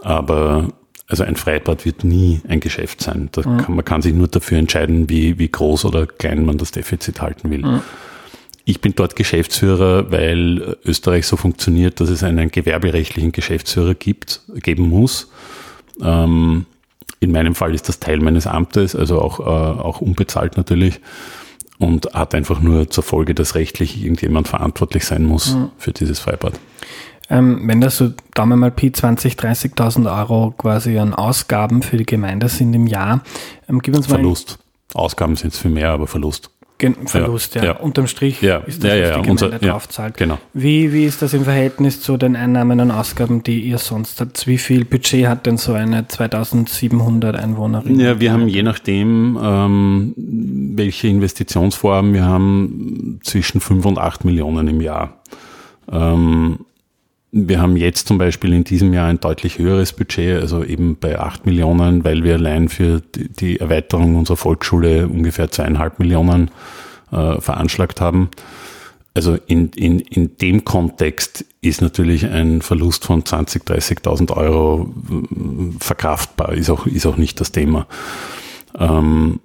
aber 0.00 0.68
also 1.12 1.24
ein 1.24 1.36
Freibad 1.36 1.84
wird 1.84 2.04
nie 2.04 2.40
ein 2.48 2.60
Geschäft 2.60 3.02
sein. 3.02 3.28
Mhm. 3.36 3.58
kann, 3.58 3.76
man 3.76 3.84
kann 3.84 4.00
sich 4.00 4.14
nur 4.14 4.28
dafür 4.28 4.56
entscheiden, 4.56 5.10
wie, 5.10 5.38
wie 5.38 5.48
groß 5.48 5.84
oder 5.84 6.06
klein 6.06 6.46
man 6.46 6.56
das 6.56 6.70
Defizit 6.70 7.20
halten 7.20 7.50
will. 7.50 7.58
Mhm. 7.58 7.82
Ich 8.64 8.80
bin 8.80 8.94
dort 8.96 9.14
Geschäftsführer, 9.14 10.10
weil 10.10 10.78
Österreich 10.86 11.26
so 11.26 11.36
funktioniert, 11.36 12.00
dass 12.00 12.08
es 12.08 12.22
einen 12.22 12.50
gewerberechtlichen 12.50 13.30
Geschäftsführer 13.30 13.94
gibt, 13.94 14.40
geben 14.54 14.88
muss. 14.88 15.30
Ähm, 16.00 16.64
in 17.20 17.30
meinem 17.30 17.54
Fall 17.54 17.74
ist 17.74 17.90
das 17.90 18.00
Teil 18.00 18.20
meines 18.20 18.46
Amtes, 18.46 18.96
also 18.96 19.20
auch, 19.20 19.40
äh, 19.40 19.42
auch 19.42 20.00
unbezahlt 20.00 20.56
natürlich 20.56 20.98
und 21.78 22.14
hat 22.14 22.34
einfach 22.34 22.62
nur 22.62 22.88
zur 22.88 23.04
Folge, 23.04 23.34
dass 23.34 23.54
rechtlich 23.54 24.02
irgendjemand 24.02 24.48
verantwortlich 24.48 25.04
sein 25.04 25.24
muss 25.24 25.54
mhm. 25.54 25.72
für 25.76 25.92
dieses 25.92 26.20
Freibad. 26.20 26.54
Ähm, 27.32 27.62
wenn 27.66 27.80
das 27.80 27.96
so, 27.96 28.12
Daumen 28.34 28.58
mal 28.58 28.70
Pi, 28.70 28.92
20, 28.92 29.34
30.000 29.34 30.18
Euro 30.18 30.52
quasi 30.56 30.98
an 30.98 31.14
Ausgaben 31.14 31.80
für 31.80 31.96
die 31.96 32.04
Gemeinde 32.04 32.48
sind 32.48 32.74
im 32.74 32.86
Jahr, 32.86 33.22
ähm, 33.68 33.80
gib 33.80 33.96
uns 33.96 34.08
mal. 34.08 34.16
Verlust. 34.16 34.58
Ausgaben 34.92 35.36
sind 35.36 35.54
es 35.54 35.58
viel 35.58 35.70
mehr, 35.70 35.90
aber 35.90 36.06
Verlust. 36.06 36.50
Verlust, 37.06 37.54
ja. 37.54 37.64
ja. 37.64 37.72
Unterm 37.76 38.08
Strich 38.08 38.42
ja. 38.42 38.58
ist 38.58 38.82
das, 38.82 38.90
ja, 38.90 39.00
was 39.00 39.08
die 39.16 39.22
Gemeinde 39.22 39.30
Unser, 39.30 39.58
draufzahlt. 39.60 40.16
Genau. 40.16 40.38
Wie, 40.52 40.92
wie 40.92 41.04
ist 41.04 41.22
das 41.22 41.32
im 41.32 41.44
Verhältnis 41.44 42.00
zu 42.02 42.16
den 42.16 42.34
Einnahmen 42.34 42.80
und 42.80 42.90
Ausgaben, 42.90 43.42
die 43.44 43.60
ihr 43.60 43.78
sonst 43.78 44.20
habt? 44.20 44.46
Wie 44.46 44.58
viel 44.58 44.84
Budget 44.84 45.28
hat 45.28 45.46
denn 45.46 45.58
so 45.58 45.74
eine 45.74 46.08
2700 46.08 47.36
Einwohnerin? 47.36 48.00
Ja, 48.00 48.18
wir 48.18 48.32
haben 48.32 48.48
je 48.48 48.64
nachdem, 48.64 49.38
ähm, 49.40 50.14
welche 50.16 51.06
Investitionsvorhaben 51.06 52.14
wir 52.14 52.24
haben, 52.24 53.20
zwischen 53.22 53.60
5 53.60 53.86
und 53.86 53.98
8 53.98 54.24
Millionen 54.24 54.66
im 54.66 54.80
Jahr. 54.80 55.22
Ähm, 55.90 56.58
wir 57.32 57.62
haben 57.62 57.78
jetzt 57.78 58.08
zum 58.08 58.18
Beispiel 58.18 58.52
in 58.52 58.62
diesem 58.62 58.92
Jahr 58.92 59.08
ein 59.08 59.18
deutlich 59.18 59.58
höheres 59.58 59.94
Budget, 59.94 60.40
also 60.42 60.62
eben 60.62 60.96
bei 60.96 61.18
8 61.18 61.46
Millionen, 61.46 62.04
weil 62.04 62.22
wir 62.24 62.34
allein 62.34 62.68
für 62.68 63.02
die 63.14 63.58
Erweiterung 63.58 64.16
unserer 64.16 64.36
Volksschule 64.36 65.08
ungefähr 65.08 65.50
zweieinhalb 65.50 65.98
Millionen 65.98 66.50
äh, 67.10 67.40
veranschlagt 67.40 68.02
haben. 68.02 68.28
Also 69.14 69.38
in, 69.46 69.70
in, 69.70 70.00
in 70.00 70.36
dem 70.36 70.64
Kontext 70.64 71.46
ist 71.62 71.80
natürlich 71.80 72.26
ein 72.26 72.60
Verlust 72.60 73.06
von 73.06 73.22
20.000, 73.22 74.02
30.000 74.02 74.36
Euro 74.36 74.94
äh, 75.10 75.78
verkraftbar, 75.80 76.52
ist 76.52 76.68
auch, 76.68 76.86
ist 76.86 77.06
auch 77.06 77.16
nicht 77.16 77.40
das 77.40 77.50
Thema. 77.50 77.86
Ähm, 78.78 79.40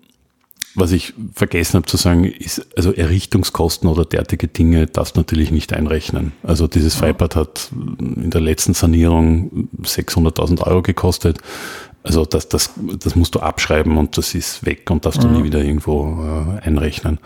was 0.78 0.92
ich 0.92 1.14
vergessen 1.34 1.78
habe 1.78 1.88
zu 1.88 1.98
sagen, 1.98 2.24
ist, 2.24 2.68
also 2.78 2.94
Errichtungskosten 2.94 3.90
oder 3.90 4.06
derartige 4.06 4.48
Dinge 4.48 4.86
darfst 4.86 5.18
du 5.18 5.22
natürlich 5.22 5.50
nicht 5.50 5.74
einrechnen. 5.74 6.34
Also 6.44 6.68
dieses 6.68 6.94
Freibad 6.94 7.36
hat 7.36 7.72
in 8.00 8.30
der 8.30 8.42
letzten 8.42 8.76
Sanierung 8.76 9.70
600.000 9.82 10.62
Euro 10.62 10.84
gekostet. 10.84 11.40
Also 12.04 12.26
das, 12.26 12.48
das, 12.48 12.74
das 13.00 13.16
musst 13.16 13.34
du 13.34 13.40
abschreiben 13.40 13.98
und 13.98 14.18
das 14.20 14.36
ist 14.36 14.66
weg 14.66 14.90
und 14.92 15.06
darfst 15.06 15.24
du 15.24 15.28
nie 15.28 15.44
wieder 15.44 15.64
irgendwo 15.64 16.56
äh, 16.60 16.62
einrechnen. 16.62 17.18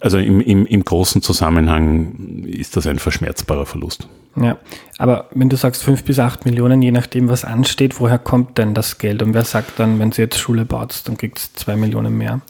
Also 0.00 0.18
im, 0.18 0.40
im, 0.40 0.66
im 0.66 0.84
großen 0.84 1.22
Zusammenhang 1.22 2.44
ist 2.46 2.76
das 2.76 2.86
ein 2.86 2.98
verschmerzbarer 2.98 3.64
Verlust. 3.64 4.06
Ja, 4.36 4.58
aber 4.98 5.28
wenn 5.34 5.48
du 5.48 5.56
sagst 5.56 5.82
fünf 5.82 6.04
bis 6.04 6.18
acht 6.18 6.44
Millionen, 6.44 6.82
je 6.82 6.92
nachdem, 6.92 7.28
was 7.28 7.44
ansteht, 7.44 7.98
woher 7.98 8.18
kommt 8.18 8.58
denn 8.58 8.74
das 8.74 8.98
Geld? 8.98 9.22
Und 9.22 9.34
wer 9.34 9.44
sagt 9.44 9.80
dann, 9.80 9.98
wenn 9.98 10.12
sie 10.12 10.22
jetzt 10.22 10.38
Schule 10.38 10.64
baut, 10.64 11.02
dann 11.06 11.16
kriegt 11.16 11.38
es 11.38 11.52
zwei 11.54 11.76
Millionen 11.76 12.16
mehr? 12.16 12.40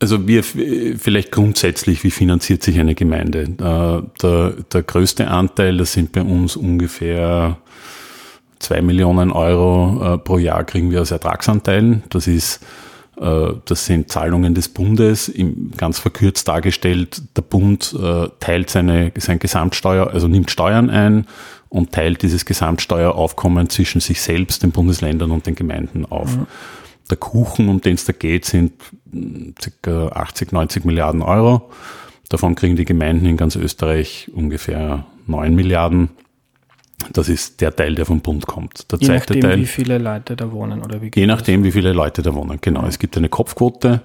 Also 0.00 0.28
wir 0.28 0.44
vielleicht 0.44 1.32
grundsätzlich, 1.32 2.04
wie 2.04 2.12
finanziert 2.12 2.62
sich 2.62 2.78
eine 2.78 2.94
Gemeinde? 2.94 3.42
Äh, 3.42 4.20
der, 4.22 4.50
der 4.72 4.82
größte 4.82 5.28
Anteil, 5.28 5.76
das 5.76 5.92
sind 5.92 6.12
bei 6.12 6.22
uns 6.22 6.54
ungefähr 6.54 7.58
zwei 8.60 8.80
Millionen 8.80 9.32
Euro 9.32 10.14
äh, 10.14 10.18
pro 10.18 10.38
Jahr 10.38 10.62
kriegen 10.64 10.92
wir 10.92 11.00
als 11.00 11.10
Ertragsanteilen. 11.10 12.04
Das 12.10 12.28
ist 12.28 12.60
äh, 13.20 13.54
das 13.64 13.86
sind 13.86 14.12
Zahlungen 14.12 14.54
des 14.54 14.68
Bundes, 14.68 15.32
ganz 15.76 15.98
verkürzt 15.98 16.46
dargestellt. 16.46 17.20
Der 17.36 17.42
Bund 17.42 17.96
teilt 18.38 18.70
seine, 18.70 19.10
sein 19.16 19.40
Gesamtsteuer, 19.40 20.10
also 20.12 20.28
nimmt 20.28 20.52
Steuern 20.52 20.90
ein 20.90 21.26
und 21.70 21.90
teilt 21.90 22.22
dieses 22.22 22.44
Gesamtsteueraufkommen 22.44 23.68
zwischen 23.68 24.00
sich 24.00 24.20
selbst, 24.20 24.62
den 24.62 24.70
Bundesländern 24.70 25.32
und 25.32 25.46
den 25.46 25.56
Gemeinden 25.56 26.06
auf. 26.06 26.36
Mhm. 26.36 26.46
Der 27.10 27.16
Kuchen, 27.16 27.68
um 27.68 27.80
den 27.80 27.94
es 27.94 28.04
da 28.04 28.12
geht, 28.12 28.44
sind 28.44 28.72
ca. 29.82 30.08
80, 30.08 30.52
90 30.52 30.84
Milliarden 30.84 31.22
Euro. 31.22 31.70
Davon 32.28 32.54
kriegen 32.54 32.76
die 32.76 32.84
Gemeinden 32.84 33.26
in 33.26 33.36
ganz 33.36 33.56
Österreich 33.56 34.30
ungefähr 34.34 35.06
9 35.26 35.54
Milliarden. 35.54 36.10
Das 37.12 37.28
ist 37.28 37.60
der 37.60 37.74
Teil, 37.74 37.94
der 37.94 38.04
vom 38.04 38.20
Bund 38.20 38.46
kommt. 38.46 38.90
Der 38.92 38.98
je 38.98 39.08
nachdem, 39.08 39.40
Teil, 39.40 39.60
wie 39.60 39.66
viele 39.66 39.98
Leute 39.98 40.36
da 40.36 40.50
wohnen 40.50 40.82
oder 40.82 41.00
wie 41.00 41.10
Je 41.14 41.26
nachdem, 41.26 41.64
wie 41.64 41.72
viele 41.72 41.92
Leute 41.92 42.22
da 42.22 42.34
wohnen. 42.34 42.58
Genau. 42.60 42.86
Es 42.86 42.98
gibt 42.98 43.16
eine 43.16 43.28
Kopfquote, 43.28 44.02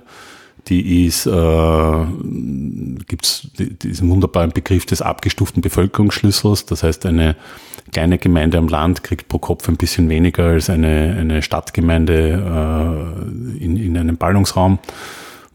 die 0.67 1.05
ist, 1.05 1.25
äh, 1.25 2.05
gibt 3.07 3.83
diesen 3.83 4.09
wunderbaren 4.09 4.51
Begriff 4.51 4.85
des 4.85 5.01
abgestuften 5.01 5.61
Bevölkerungsschlüssels. 5.61 6.65
Das 6.65 6.83
heißt, 6.83 7.05
eine 7.05 7.35
kleine 7.91 8.17
Gemeinde 8.17 8.57
am 8.57 8.67
Land 8.67 9.03
kriegt 9.03 9.27
pro 9.27 9.39
Kopf 9.39 9.67
ein 9.67 9.77
bisschen 9.77 10.09
weniger 10.09 10.45
als 10.45 10.69
eine, 10.69 11.17
eine 11.19 11.41
Stadtgemeinde 11.41 13.23
äh, 13.59 13.63
in, 13.63 13.77
in 13.77 13.97
einem 13.97 14.17
Ballungsraum. 14.17 14.79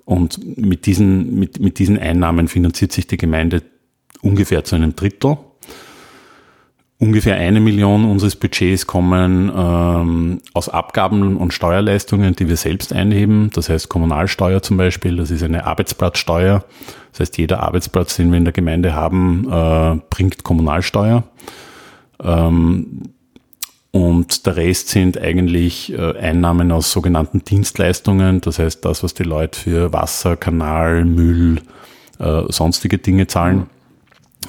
Und 0.05 0.57
mit 0.57 0.87
diesen, 0.87 1.39
mit, 1.39 1.61
mit 1.61 1.79
diesen 1.79 1.99
Einnahmen 1.99 2.49
finanziert 2.49 2.93
sich 2.93 3.07
die 3.07 3.19
Gemeinde 3.19 3.63
ungefähr 4.23 4.65
zu 4.65 4.77
einem 4.77 4.97
Drittel. 4.97 5.39
Ungefähr 7.01 7.37
eine 7.37 7.61
Million 7.61 8.05
unseres 8.05 8.35
Budgets 8.35 8.89
kommen 8.89 9.53
ähm, 9.55 10.41
aus 10.53 10.69
Abgaben 10.69 11.37
und 11.37 11.55
Steuerleistungen, 11.55 12.35
die 12.35 12.49
wir 12.49 12.57
selbst 12.57 12.93
einheben. 12.93 13.51
Das 13.55 13.69
heißt 13.69 13.89
Kommunalsteuer 13.89 14.63
zum 14.63 14.79
Beispiel, 14.79 15.17
das 15.17 15.31
ist 15.31 15.45
eine 15.45 15.65
Arbeitsplatzsteuer. 15.65 16.65
Das 17.13 17.21
heißt, 17.21 17.39
jeder 17.39 17.63
Arbeitsplatz, 17.63 18.17
den 18.17 18.33
wir 18.33 18.39
in 18.39 18.45
der 18.45 18.53
Gemeinde 18.53 18.95
haben, 18.95 19.47
äh, 19.49 20.01
bringt 20.11 20.43
Kommunalsteuer. 20.43 21.23
Ähm, 22.21 23.03
und 23.93 24.45
der 24.45 24.57
Rest 24.57 24.89
sind 24.89 25.19
eigentlich 25.19 25.93
äh, 25.93 26.19
Einnahmen 26.19 26.73
aus 26.73 26.91
sogenannten 26.91 27.45
Dienstleistungen, 27.45 28.41
das 28.41 28.59
heißt 28.59 28.85
das, 28.85 29.03
was 29.03 29.15
die 29.15 29.23
Leute 29.23 29.59
für 29.59 29.93
Wasser, 29.93 30.37
Kanal, 30.37 31.05
Müll, 31.05 31.63
äh, 32.19 32.43
sonstige 32.49 32.99
Dinge 32.99 33.29
zahlen. 33.29 33.67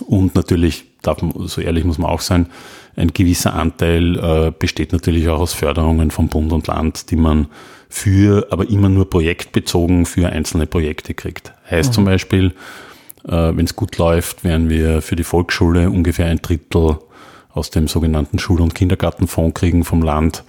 Und 0.05 0.35
natürlich, 0.35 0.88
darf 1.01 1.19
so 1.45 1.61
ehrlich 1.61 1.85
muss 1.85 1.97
man 1.97 2.09
auch 2.09 2.21
sein, 2.21 2.47
ein 2.95 3.13
gewisser 3.13 3.53
Anteil 3.53 4.17
äh, 4.17 4.51
besteht 4.57 4.91
natürlich 4.91 5.29
auch 5.29 5.39
aus 5.39 5.53
Förderungen 5.53 6.11
von 6.11 6.27
Bund 6.27 6.51
und 6.51 6.67
Land, 6.67 7.11
die 7.11 7.15
man 7.15 7.47
für, 7.87 8.47
aber 8.51 8.69
immer 8.69 8.89
nur 8.89 9.09
projektbezogen 9.09 10.05
für 10.05 10.29
einzelne 10.29 10.67
Projekte 10.67 11.13
kriegt. 11.13 11.53
Heißt 11.69 11.89
mhm. 11.89 11.93
zum 11.93 12.05
Beispiel, 12.05 12.53
wenn 13.23 13.65
es 13.65 13.75
gut 13.75 13.97
läuft, 13.97 14.43
werden 14.43 14.69
wir 14.69 15.01
für 15.01 15.15
die 15.15 15.23
Volksschule 15.23 15.89
ungefähr 15.89 16.27
ein 16.27 16.41
Drittel 16.41 16.99
aus 17.51 17.69
dem 17.69 17.87
sogenannten 17.87 18.39
Schul- 18.39 18.61
und 18.61 18.75
Kindergartenfonds 18.75 19.59
kriegen 19.59 19.83
vom 19.83 20.01
Land. 20.01 20.43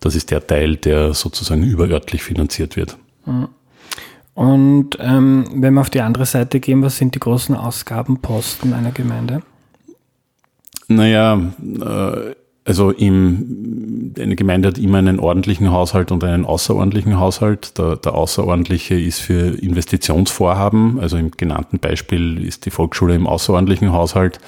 Das 0.00 0.14
ist 0.14 0.30
der 0.30 0.46
Teil, 0.46 0.76
der 0.76 1.14
sozusagen 1.14 1.62
überörtlich 1.62 2.22
finanziert 2.22 2.76
wird. 2.76 2.96
Mhm. 3.26 3.48
Und 4.34 4.90
ähm, 4.98 5.44
wenn 5.54 5.74
wir 5.74 5.80
auf 5.80 5.90
die 5.90 6.00
andere 6.00 6.24
Seite 6.24 6.58
gehen, 6.58 6.82
was 6.82 6.96
sind 6.96 7.14
die 7.14 7.20
großen 7.20 7.54
Ausgabenposten 7.54 8.72
einer 8.72 8.92
Gemeinde? 8.92 9.42
Naja, 10.96 11.40
äh, 11.80 12.34
also 12.64 12.90
im, 12.90 14.14
eine 14.18 14.36
Gemeinde 14.36 14.68
hat 14.68 14.78
immer 14.78 14.98
einen 14.98 15.18
ordentlichen 15.18 15.72
Haushalt 15.72 16.12
und 16.12 16.22
einen 16.22 16.44
außerordentlichen 16.44 17.18
Haushalt. 17.18 17.76
Der, 17.78 17.96
der 17.96 18.14
außerordentliche 18.14 18.94
ist 18.94 19.20
für 19.20 19.58
Investitionsvorhaben, 19.58 21.00
also 21.00 21.16
im 21.16 21.32
genannten 21.32 21.78
Beispiel 21.78 22.44
ist 22.44 22.66
die 22.66 22.70
Volksschule 22.70 23.14
im 23.14 23.26
außerordentlichen 23.26 23.92
Haushalt 23.92 24.38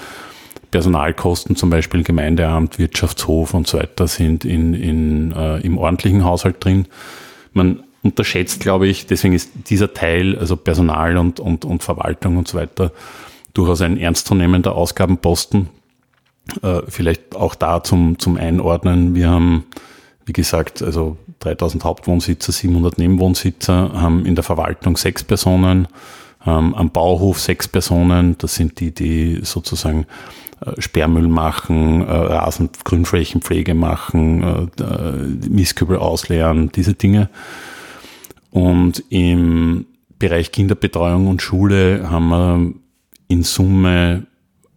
Personalkosten, 0.70 1.54
zum 1.54 1.70
Beispiel 1.70 2.02
Gemeindeamt, 2.02 2.80
Wirtschaftshof 2.80 3.54
und 3.54 3.68
so 3.68 3.78
weiter, 3.78 4.08
sind 4.08 4.44
in, 4.44 4.74
in, 4.74 5.30
äh, 5.30 5.58
im 5.60 5.78
ordentlichen 5.78 6.24
Haushalt 6.24 6.64
drin. 6.64 6.86
Man 7.52 7.84
unterschätzt, 8.02 8.58
glaube 8.58 8.88
ich, 8.88 9.06
deswegen 9.06 9.34
ist 9.34 9.52
dieser 9.70 9.94
Teil, 9.94 10.36
also 10.36 10.56
Personal 10.56 11.16
und, 11.16 11.38
und, 11.38 11.64
und 11.64 11.84
Verwaltung 11.84 12.38
und 12.38 12.48
so 12.48 12.58
weiter, 12.58 12.90
durchaus 13.54 13.82
ein 13.82 13.96
ernstzunehmender 13.98 14.74
Ausgabenposten. 14.74 15.68
Äh, 16.62 16.82
vielleicht 16.88 17.36
auch 17.36 17.54
da 17.54 17.82
zum, 17.82 18.18
zum 18.18 18.36
Einordnen. 18.36 19.14
Wir 19.14 19.30
haben, 19.30 19.64
wie 20.26 20.32
gesagt, 20.32 20.82
also 20.82 21.16
3000 21.40 21.84
Hauptwohnsitzer, 21.84 22.52
700 22.52 22.98
Nebenwohnsitzer, 22.98 23.92
haben 23.94 24.26
in 24.26 24.34
der 24.34 24.44
Verwaltung 24.44 24.96
sechs 24.96 25.24
Personen, 25.24 25.88
ähm, 26.46 26.74
am 26.74 26.90
Bauhof 26.90 27.40
sechs 27.40 27.66
Personen. 27.66 28.36
Das 28.38 28.54
sind 28.54 28.80
die, 28.80 28.92
die 28.92 29.40
sozusagen 29.42 30.06
äh, 30.64 30.80
Sperrmüll 30.80 31.28
machen, 31.28 32.02
äh, 32.02 32.10
Rasen, 32.10 32.70
Grünflächenpflege 32.84 33.74
machen, 33.74 34.70
äh, 34.78 35.48
Mistkübel 35.48 35.96
ausleeren, 35.96 36.70
diese 36.74 36.94
Dinge. 36.94 37.30
Und 38.50 39.02
im 39.08 39.86
Bereich 40.18 40.52
Kinderbetreuung 40.52 41.26
und 41.26 41.42
Schule 41.42 42.08
haben 42.10 42.28
wir 42.28 42.72
in 43.28 43.42
Summe 43.42 44.26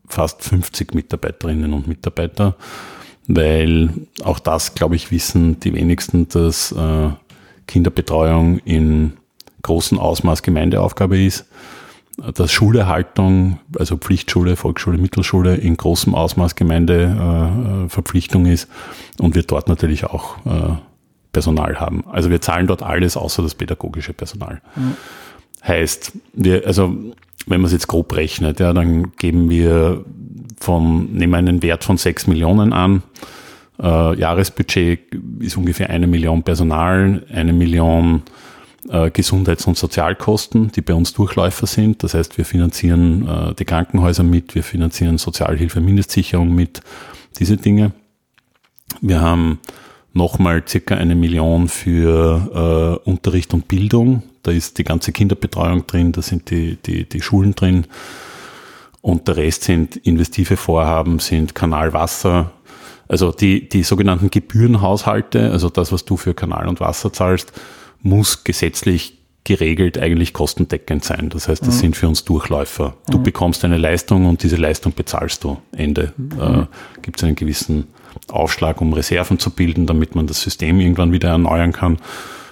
fast 0.08 0.44
50 0.44 0.94
Mitarbeiterinnen 0.94 1.74
und 1.74 1.88
Mitarbeiter, 1.88 2.56
weil 3.28 3.90
auch 4.24 4.40
das, 4.40 4.74
glaube 4.76 4.96
ich, 4.96 5.12
wissen 5.12 5.60
die 5.60 5.74
wenigsten, 5.74 6.30
dass 6.30 6.74
Kinderbetreuung 7.68 8.60
in 8.60 9.14
großem 9.64 10.00
Ausmaß 10.00 10.44
Gemeindeaufgabe 10.44 11.20
ist 11.20 11.46
dass 12.18 12.52
Schulerhaltung, 12.52 13.60
also 13.78 13.98
Pflichtschule, 13.98 14.56
Volksschule, 14.56 14.98
Mittelschule 14.98 15.56
in 15.56 15.78
großem 15.78 16.16
Ausmaß 16.16 16.56
Gemeindeverpflichtung 16.56 18.48
äh, 18.48 18.54
ist 18.54 18.68
und 19.20 19.36
wir 19.36 19.44
dort 19.44 19.68
natürlich 19.68 20.04
auch 20.06 20.38
äh, 20.46 20.78
Personal 21.32 21.80
haben. 21.80 22.04
Also 22.08 22.32
wir 22.32 22.42
zahlen 22.42 22.66
dort 22.66 22.82
alles 22.82 23.16
außer 23.18 23.44
das 23.44 23.54
pädagogische 23.54 24.14
Personal. 24.14 24.62
Mhm. 24.76 24.96
Heißt, 25.66 26.14
wir, 26.34 26.66
also 26.66 26.96
wenn 27.46 27.62
man 27.62 27.68
es 27.68 27.74
jetzt 27.74 27.88
grob 27.88 28.16
rechnet, 28.16 28.60
ja, 28.60 28.74
dann 28.74 29.12
geben 29.18 29.50
wir 29.50 30.04
von, 30.60 31.14
nehmen 31.14 31.34
wir 31.34 31.38
einen 31.38 31.62
Wert 31.62 31.84
von 31.84 31.98
6 31.98 32.28
Millionen 32.28 32.74
an. 32.74 33.04
Äh, 33.82 34.20
Jahresbudget 34.20 35.00
ist 35.40 35.58
ungefähr 35.58 35.90
eine 35.90 36.08
Million 36.08 36.44
Personal, 36.44 37.26
eine 37.32 37.54
Million 37.54 38.24
äh, 38.90 39.12
Gesundheits- 39.12 39.68
und 39.68 39.78
Sozialkosten, 39.78 40.72
die 40.72 40.82
bei 40.82 40.94
uns 40.94 41.14
Durchläufer 41.14 41.68
sind. 41.68 42.04
Das 42.04 42.14
heißt, 42.14 42.38
wir 42.38 42.46
finanzieren 42.46 43.28
äh, 43.28 43.54
die 43.54 43.66
Krankenhäuser 43.66 44.24
mit, 44.24 44.56
wir 44.56 44.64
finanzieren 44.64 45.18
Sozialhilfe, 45.18 45.80
Mindestsicherung 45.80 46.54
mit, 46.54 46.82
diese 47.40 47.58
Dinge. 47.58 47.92
Wir 49.02 49.22
haben 49.22 49.60
nochmal 50.18 50.64
circa 50.68 50.96
eine 50.96 51.16
Million 51.16 51.70
für 51.70 53.00
äh, 53.06 53.10
Unterricht 53.10 53.54
und 53.54 53.68
Bildung. 53.68 54.24
Da 54.44 54.52
ist 54.52 54.78
die 54.78 54.84
ganze 54.84 55.12
Kinderbetreuung 55.12 55.88
drin, 55.88 56.12
da 56.12 56.22
sind 56.22 56.50
die, 56.50 56.78
die, 56.86 57.08
die 57.08 57.22
Schulen 57.22 57.56
drin. 57.56 57.86
Und 59.02 59.28
der 59.28 59.38
Rest 59.38 59.64
sind 59.64 59.96
investive 59.96 60.58
Vorhaben, 60.58 61.20
sind 61.20 61.56
Kanalwasser, 61.56 62.52
also 63.08 63.32
die, 63.32 63.70
die 63.70 63.84
sogenannten 63.84 64.30
Gebührenhaushalte, 64.30 65.52
also 65.52 65.70
das, 65.70 65.92
was 65.92 66.04
du 66.06 66.18
für 66.18 66.34
Kanal 66.34 66.68
und 66.68 66.80
Wasser 66.80 67.14
zahlst, 67.14 67.54
muss 68.02 68.44
gesetzlich 68.44 69.18
geregelt 69.44 69.98
eigentlich 69.98 70.34
kostendeckend 70.34 71.06
sein. 71.06 71.30
Das 71.30 71.48
heißt, 71.48 71.62
das 71.62 71.76
mhm. 71.76 71.80
sind 71.80 71.96
für 71.96 72.10
uns 72.10 72.26
Durchläufer. 72.26 72.98
Du 73.10 73.20
mhm. 73.20 73.24
bekommst 73.24 73.64
eine 73.64 73.78
Leistung 73.78 74.26
und 74.26 74.44
diese 74.44 74.58
Leistung 74.58 74.94
bezahlst 74.94 75.46
du. 75.46 75.58
Ende. 75.72 76.12
Mhm. 76.18 76.32
Äh, 76.40 76.66
Gibt 77.02 77.18
es 77.18 77.24
einen 77.24 77.36
gewissen 77.36 77.88
Aufschlag, 78.30 78.82
um 78.82 78.94
Reserven 78.94 79.40
zu 79.40 79.52
bilden, 79.52 79.86
damit 79.86 80.16
man 80.16 80.28
das 80.28 80.42
System 80.42 80.80
irgendwann 80.80 81.12
wieder 81.12 81.30
erneuern 81.30 81.74
kann. 81.74 81.98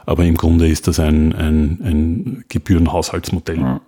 Aber 0.06 0.24
im 0.24 0.36
Grunde 0.36 0.68
ist 0.68 0.88
das 0.88 1.00
ein, 1.00 1.34
ein, 1.34 1.80
ein 1.84 2.46
Gebührenhaushaltsmodell. 2.50 3.80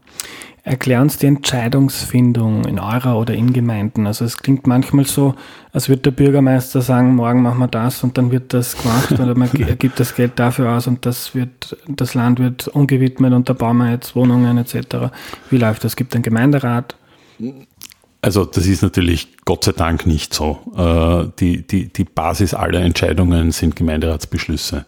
Erklär 0.64 1.02
uns 1.02 1.18
die 1.18 1.28
Entscheidungsfindung 1.28 2.66
in 2.66 2.78
eurer 2.78 3.18
oder 3.18 3.34
in 3.34 3.54
Gemeinden. 3.54 4.06
Also 4.06 4.26
es 4.26 4.38
klingt 4.38 4.68
manchmal 4.68 5.06
so, 5.06 5.34
als 5.72 5.88
würde 5.88 6.02
der 6.02 6.12
Bürgermeister 6.12 6.82
sagen, 6.82 7.16
morgen 7.16 7.42
machen 7.42 7.60
wir 7.60 7.70
das 7.70 8.04
und 8.04 8.18
dann 8.18 8.32
wird 8.32 8.54
das 8.54 8.76
gemacht 8.76 9.14
oder 9.14 9.34
man 9.34 9.50
gibt 9.80 9.98
das 9.98 10.14
Geld 10.14 10.38
dafür 10.40 10.74
aus 10.74 10.88
und 10.88 11.06
das 11.06 11.34
wird, 11.34 11.78
das 11.88 12.16
Land 12.16 12.40
wird 12.40 12.68
umgewidmet 12.68 13.32
und 13.32 13.48
da 13.48 13.54
bauen 13.54 13.78
wir 13.78 13.92
jetzt 13.92 14.14
Wohnungen 14.14 14.58
etc. 14.58 15.14
Wie 15.50 15.58
läuft 15.58 15.86
das? 15.86 15.96
Gibt 15.96 16.14
einen 16.16 16.24
Gemeinderat? 16.24 16.98
Also 18.28 18.44
das 18.44 18.68
ist 18.68 18.82
natürlich 18.82 19.38
Gott 19.46 19.64
sei 19.64 19.72
Dank 19.72 20.06
nicht 20.06 20.34
so. 20.34 20.60
Äh, 20.76 21.32
die, 21.40 21.66
die, 21.66 21.88
die 21.88 22.04
Basis 22.04 22.54
aller 22.54 22.82
Entscheidungen 22.82 23.52
sind 23.52 23.78
Gemeinderatsbeschlüsse. 23.78 24.86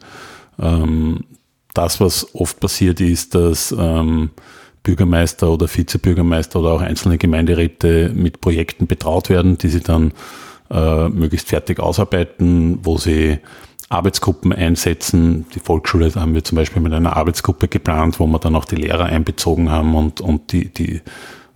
Ähm, 0.62 1.24
das, 1.74 2.02
was 2.02 2.36
oft 2.36 2.60
passiert 2.60 3.00
ist, 3.00 3.36
dass 3.36 3.72
ähm, 3.72 4.32
Bürgermeister 4.84 5.50
oder 5.50 5.70
Vizebürgermeister 5.70 6.60
oder 6.60 6.74
auch 6.74 6.82
einzelne 6.82 7.18
Gemeinderäte 7.18 8.12
mit 8.14 8.42
Projekten 8.42 8.88
betraut 8.88 9.30
werden, 9.30 9.58
die 9.58 9.70
sie 9.70 9.80
dann 9.80 10.12
äh, 10.70 11.08
möglichst 11.08 11.48
fertig 11.48 11.80
ausarbeiten, 11.80 12.80
wo 12.84 12.98
sie 12.98 13.38
Arbeitsgruppen 13.88 14.52
einsetzen. 14.52 15.46
Die 15.56 15.62
Volksschule 15.62 16.14
haben 16.14 16.34
wir 16.34 16.44
zum 16.44 16.58
Beispiel 16.58 16.82
mit 16.82 16.92
einer 16.92 17.16
Arbeitsgruppe 17.16 17.70
geplant, 17.70 18.20
wo 18.20 18.28
wir 18.28 18.40
dann 18.40 18.58
auch 18.58 18.66
die 18.66 18.76
Lehrer 18.76 19.06
einbezogen 19.06 19.72
haben 19.72 19.96
und, 19.96 20.20
und 20.20 20.52
die, 20.52 20.66
die 20.68 21.00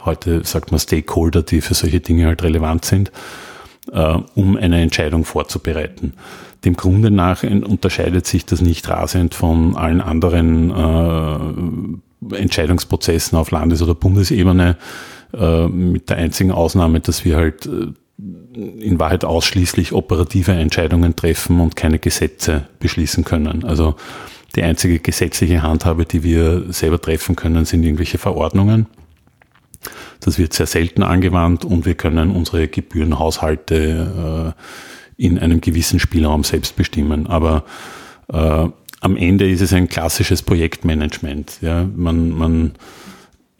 heute 0.05 0.43
sagt 0.43 0.71
man 0.71 0.79
Stakeholder, 0.79 1.43
die 1.43 1.61
für 1.61 1.73
solche 1.73 1.99
Dinge 1.99 2.27
halt 2.27 2.43
relevant 2.43 2.85
sind, 2.85 3.11
äh, 3.91 4.17
um 4.35 4.57
eine 4.57 4.81
Entscheidung 4.81 5.25
vorzubereiten. 5.25 6.13
Dem 6.65 6.75
Grunde 6.77 7.11
nach 7.11 7.43
unterscheidet 7.43 8.25
sich 8.25 8.45
das 8.45 8.61
nicht 8.61 8.87
rasend 8.89 9.35
von 9.35 9.75
allen 9.75 10.01
anderen 10.01 11.99
äh, 12.31 12.35
Entscheidungsprozessen 12.37 13.37
auf 13.37 13.51
Landes- 13.51 13.81
oder 13.81 13.95
Bundesebene, 13.95 14.77
äh, 15.33 15.67
mit 15.67 16.09
der 16.09 16.17
einzigen 16.17 16.51
Ausnahme, 16.51 16.99
dass 16.99 17.25
wir 17.25 17.37
halt 17.37 17.65
äh, 17.65 17.87
in 18.79 18.99
Wahrheit 18.99 19.25
ausschließlich 19.25 19.91
operative 19.91 20.51
Entscheidungen 20.51 21.15
treffen 21.15 21.59
und 21.59 21.75
keine 21.75 21.97
Gesetze 21.97 22.67
beschließen 22.79 23.23
können. 23.23 23.63
Also 23.63 23.95
die 24.55 24.61
einzige 24.61 24.99
gesetzliche 24.99 25.63
Handhabe, 25.63 26.05
die 26.05 26.23
wir 26.23 26.71
selber 26.71 27.01
treffen 27.01 27.35
können, 27.35 27.65
sind 27.65 27.83
irgendwelche 27.83 28.19
Verordnungen. 28.19 28.85
Das 30.25 30.37
wird 30.37 30.53
sehr 30.53 30.67
selten 30.67 31.03
angewandt 31.03 31.65
und 31.65 31.85
wir 31.85 31.95
können 31.95 32.31
unsere 32.31 32.67
Gebührenhaushalte 32.67 34.53
äh, 34.55 35.23
in 35.23 35.37
einem 35.37 35.61
gewissen 35.61 35.99
Spielraum 35.99 36.43
selbst 36.43 36.75
bestimmen. 36.75 37.27
Aber 37.27 37.63
äh, 38.31 38.67
am 39.01 39.17
Ende 39.17 39.49
ist 39.49 39.61
es 39.61 39.73
ein 39.73 39.89
klassisches 39.89 40.41
Projektmanagement. 40.41 41.59
Ja, 41.61 41.85
man, 41.95 42.29
man 42.29 42.71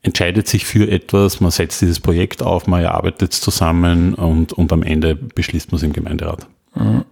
entscheidet 0.02 0.48
sich 0.48 0.66
für 0.66 0.90
etwas, 0.90 1.42
man 1.42 1.52
setzt 1.52 1.82
dieses 1.82 2.00
Projekt 2.00 2.42
auf, 2.42 2.68
man 2.68 2.82
erarbeitet 2.82 3.34
es 3.34 3.42
zusammen 3.42 4.14
und, 4.14 4.54
und 4.54 4.72
am 4.72 4.84
Ende 4.84 5.16
beschließt 5.16 5.72
man 5.72 5.78
es 5.78 5.84
im 5.84 5.94
Gemeinderat. 5.94 6.48
Mhm. 6.76 7.06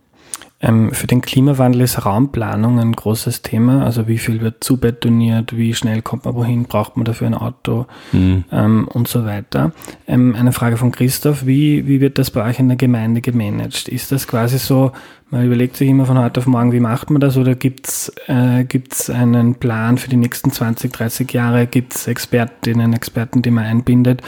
Ähm, 0.62 0.92
für 0.92 1.08
den 1.08 1.22
Klimawandel 1.22 1.82
ist 1.82 2.06
Raumplanung 2.06 2.80
ein 2.80 2.92
großes 2.92 3.42
Thema. 3.42 3.84
Also 3.84 4.08
wie 4.08 4.18
viel 4.18 4.42
wird 4.42 4.64
zubetoniert, 4.64 5.56
wie 5.58 5.74
schnell 5.74 6.02
kommt 6.02 6.26
man 6.26 6.36
wohin, 6.36 6.64
braucht 6.66 6.98
man 6.98 7.06
dafür 7.06 7.28
ein 7.28 7.34
Auto 7.34 7.88
mhm. 8.12 8.44
ähm, 8.52 8.88
und 8.88 9.08
so 9.08 9.26
weiter. 9.26 9.72
Ähm, 10.08 10.36
eine 10.36 10.52
Frage 10.52 10.78
von 10.78 10.92
Christoph, 10.92 11.46
wie, 11.46 11.88
wie 11.88 12.02
wird 12.02 12.18
das 12.18 12.30
bei 12.32 12.48
euch 12.48 12.60
in 12.60 12.68
der 12.68 12.78
Gemeinde 12.78 13.22
gemanagt? 13.22 13.88
Ist 13.88 14.12
das 14.12 14.28
quasi 14.28 14.60
so, 14.60 14.92
man 15.32 15.46
überlegt 15.46 15.78
sich 15.78 15.90
immer 15.90 16.06
von 16.06 16.20
heute 16.20 16.40
auf 16.40 16.48
morgen, 16.48 16.72
wie 16.72 16.80
macht 16.80 17.10
man 17.10 17.20
das 17.20 17.38
oder 17.38 17.56
gibt 17.56 17.88
es 17.88 18.12
äh, 18.28 18.66
einen 19.12 19.56
Plan 19.56 19.98
für 19.98 20.10
die 20.10 20.18
nächsten 20.18 20.52
20, 20.52 20.92
30 20.94 21.32
Jahre? 21.34 21.68
Gibt 21.68 21.96
es 21.96 22.08
Expertinnen, 22.08 22.94
Experten, 22.94 23.42
die 23.42 23.52
man 23.52 23.66
einbindet? 23.66 24.22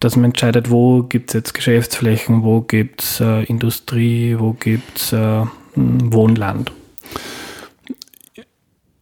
dass 0.00 0.16
man 0.16 0.26
entscheidet, 0.26 0.70
wo 0.70 1.02
gibt 1.02 1.30
es 1.30 1.34
jetzt 1.34 1.52
Geschäftsflächen, 1.52 2.42
wo 2.42 2.62
gibt 2.62 3.02
es 3.02 3.20
äh, 3.20 3.44
Industrie, 3.44 4.36
wo 4.38 4.54
gibt 4.54 4.98
es 4.98 5.12
äh, 5.12 5.44
Wohnland. 5.74 6.72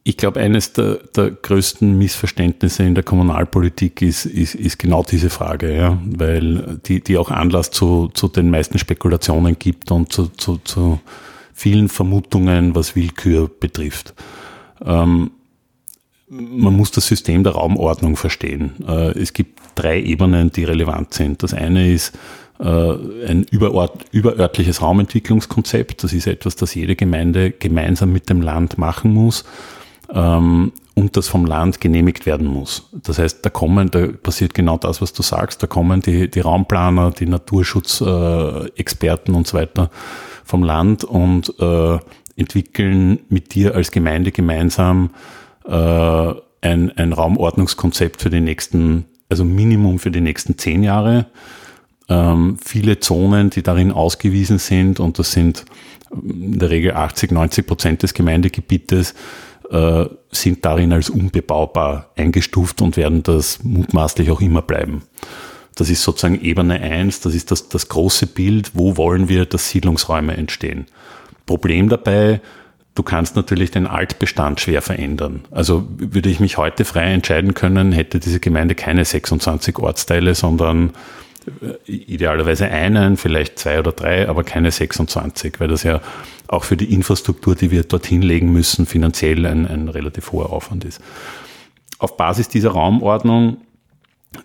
Ich 0.03 0.17
glaube, 0.17 0.41
eines 0.41 0.73
der, 0.73 1.01
der, 1.15 1.31
größten 1.31 1.97
Missverständnisse 1.99 2.83
in 2.83 2.95
der 2.95 3.05
Kommunalpolitik 3.05 4.01
ist, 4.03 4.25
ist, 4.25 4.55
ist 4.55 4.79
genau 4.79 5.03
diese 5.03 5.29
Frage, 5.29 5.77
ja, 5.77 5.99
weil 6.05 6.81
die, 6.87 7.01
die 7.03 7.19
auch 7.19 7.31
Anlass 7.31 7.71
zu, 7.71 8.09
zu 8.15 8.27
den 8.29 8.51
meisten 8.51 8.79
Spekulationen 8.79 9.59
gibt 9.59 9.91
und 9.91 10.13
zu, 10.13 10.29
zu, 10.29 10.59
zu 10.65 10.99
vielen 11.59 11.89
Vermutungen, 11.89 12.75
was 12.77 12.95
Willkür 12.95 13.49
betrifft. 13.49 14.15
Ähm, 14.85 15.33
man 16.29 16.77
muss 16.77 16.93
das 16.93 17.09
System 17.09 17.43
der 17.43 17.55
Raumordnung 17.55 18.17
verstehen. 18.17 18.75
Äh, 18.87 19.19
es 19.19 19.33
gibt 19.33 19.59
drei 19.75 20.01
Ebenen, 20.01 20.53
die 20.53 20.63
relevant 20.63 21.15
sind. 21.15 21.43
Das 21.43 21.55
eine 21.55 21.91
ist 21.91 22.17
äh, 22.61 22.65
ein 22.65 23.45
überort, 23.51 24.05
überörtliches 24.13 24.83
Raumentwicklungskonzept. 24.83 26.05
Das 26.05 26.13
ist 26.13 26.29
etwas, 26.29 26.55
das 26.55 26.77
jede 26.77 26.95
Gemeinde 26.95 27.51
gemeinsam 27.51 28.13
mit 28.13 28.31
dem 28.31 28.41
Land 28.41 28.79
machen 28.79 29.13
muss 29.13 29.45
ähm, 30.15 30.71
und 30.95 31.17
das 31.17 31.27
vom 31.27 31.45
Land 31.45 31.81
genehmigt 31.81 32.25
werden 32.25 32.47
muss. 32.47 32.89
Das 32.93 33.19
heißt, 33.19 33.45
da 33.45 33.51
kommen, 33.51 33.91
da 33.91 34.07
passiert 34.07 34.55
genau 34.55 34.77
das, 34.77 35.03
was 35.03 35.13
du 35.13 35.25
sagst, 35.25 35.61
da 35.61 35.67
kommen 35.67 36.03
die, 36.03 36.31
die 36.31 36.41
Raumplaner, 36.41 37.11
die 37.11 37.27
Naturschutzexperten 37.27 39.35
äh, 39.35 39.37
und 39.37 39.49
so 39.49 39.59
weiter 39.59 39.91
vom 40.49 40.63
Land 40.63 41.05
und 41.05 41.55
äh, 41.61 41.99
entwickeln 42.37 43.21
mit 43.29 43.55
dir 43.55 43.75
als 43.75 43.91
Gemeinde 43.91 44.33
gemeinsam 44.33 45.11
äh, 45.67 45.71
ein, 45.71 46.91
ein 46.97 47.13
Raumordnungskonzept 47.13 48.23
für 48.23 48.31
die 48.31 48.41
nächsten, 48.41 49.05
also 49.29 49.45
Minimum 49.45 49.99
für 49.99 50.11
die 50.11 50.21
nächsten 50.21 50.57
zehn 50.57 50.83
Jahre 50.83 51.27
ähm, 52.09 52.57
viele 52.65 53.01
Zonen, 53.01 53.51
die 53.51 53.63
darin 53.63 53.93
ausgewiesen 53.93 54.59
sind, 54.59 54.99
und 54.99 55.19
das 55.19 55.33
sind 55.33 55.67
in 56.11 56.59
der 56.59 56.71
Regel 56.71 56.95
80, 56.95 57.33
90 57.33 57.67
Prozent 57.67 58.03
des 58.03 58.15
Gemeindegebietes, 58.15 59.15
äh, 59.71 60.07
sind 60.31 60.65
darin 60.65 60.93
als 60.93 61.11
unbebaubar 61.11 62.11
eingestuft 62.17 62.81
und 62.81 62.97
werden 62.97 63.23
das 63.23 63.63
mutmaßlich 63.63 64.31
auch 64.31 64.41
immer 64.41 64.63
bleiben. 64.63 65.03
Das 65.79 65.91
ist 65.91 66.03
sozusagen 66.03 66.41
Ebene 66.43 66.81
1, 66.81 67.21
das 67.21 67.37
ist 67.37 67.53
das, 67.53 67.69
das 67.69 67.89
große 67.89 68.27
Bild, 68.27 68.73
wo 68.75 68.97
wollen 68.97 69.29
wir, 69.29 69.47
dass 69.47 69.71
Siedlungsräume 69.71 70.37
entstehen. 70.37 70.87
Problem 71.47 71.89
dabei, 71.89 72.41
du 72.97 73.05
kannst 73.05 73.37
natürlich 73.37 73.71
den 73.71 73.87
Altbestand 73.87 74.61
schwer 74.61 74.83
verändern. 74.83 75.45
Also 75.53 75.87
würde 75.97 76.31
ich 76.31 76.41
mich 76.41 76.59
heute 76.59 76.85
frei 76.85 77.13
entscheiden 77.13 77.55
können, 77.55 77.93
hätte 77.93 78.19
diese 78.19 78.41
Gemeinde 78.41 78.75
keine 78.75 79.05
26 79.05 79.79
Ortsteile, 79.79 80.35
sondern 80.35 80.95
äh, 81.63 81.93
idealerweise 81.93 82.67
einen, 82.67 83.17
vielleicht 83.17 83.61
zwei 83.61 83.79
oder 83.79 83.93
drei, 83.93 84.29
aber 84.29 84.43
keine 84.43 84.73
26, 84.73 85.61
weil 85.61 85.69
das 85.69 85.85
ja 85.85 86.01
auch 86.49 86.65
für 86.65 86.77
die 86.77 86.93
Infrastruktur, 86.93 87.55
die 87.55 87.71
wir 87.71 87.85
dorthin 87.85 88.23
legen 88.23 88.51
müssen, 88.51 88.85
finanziell 88.85 89.47
ein, 89.47 89.65
ein 89.65 89.89
relativ 89.89 90.33
hoher 90.33 90.53
Aufwand 90.53 90.85
ist. 90.85 91.01
Auf 92.01 92.17
Basis 92.17 92.49
dieser 92.49 92.71
Raumordnung, 92.71 93.59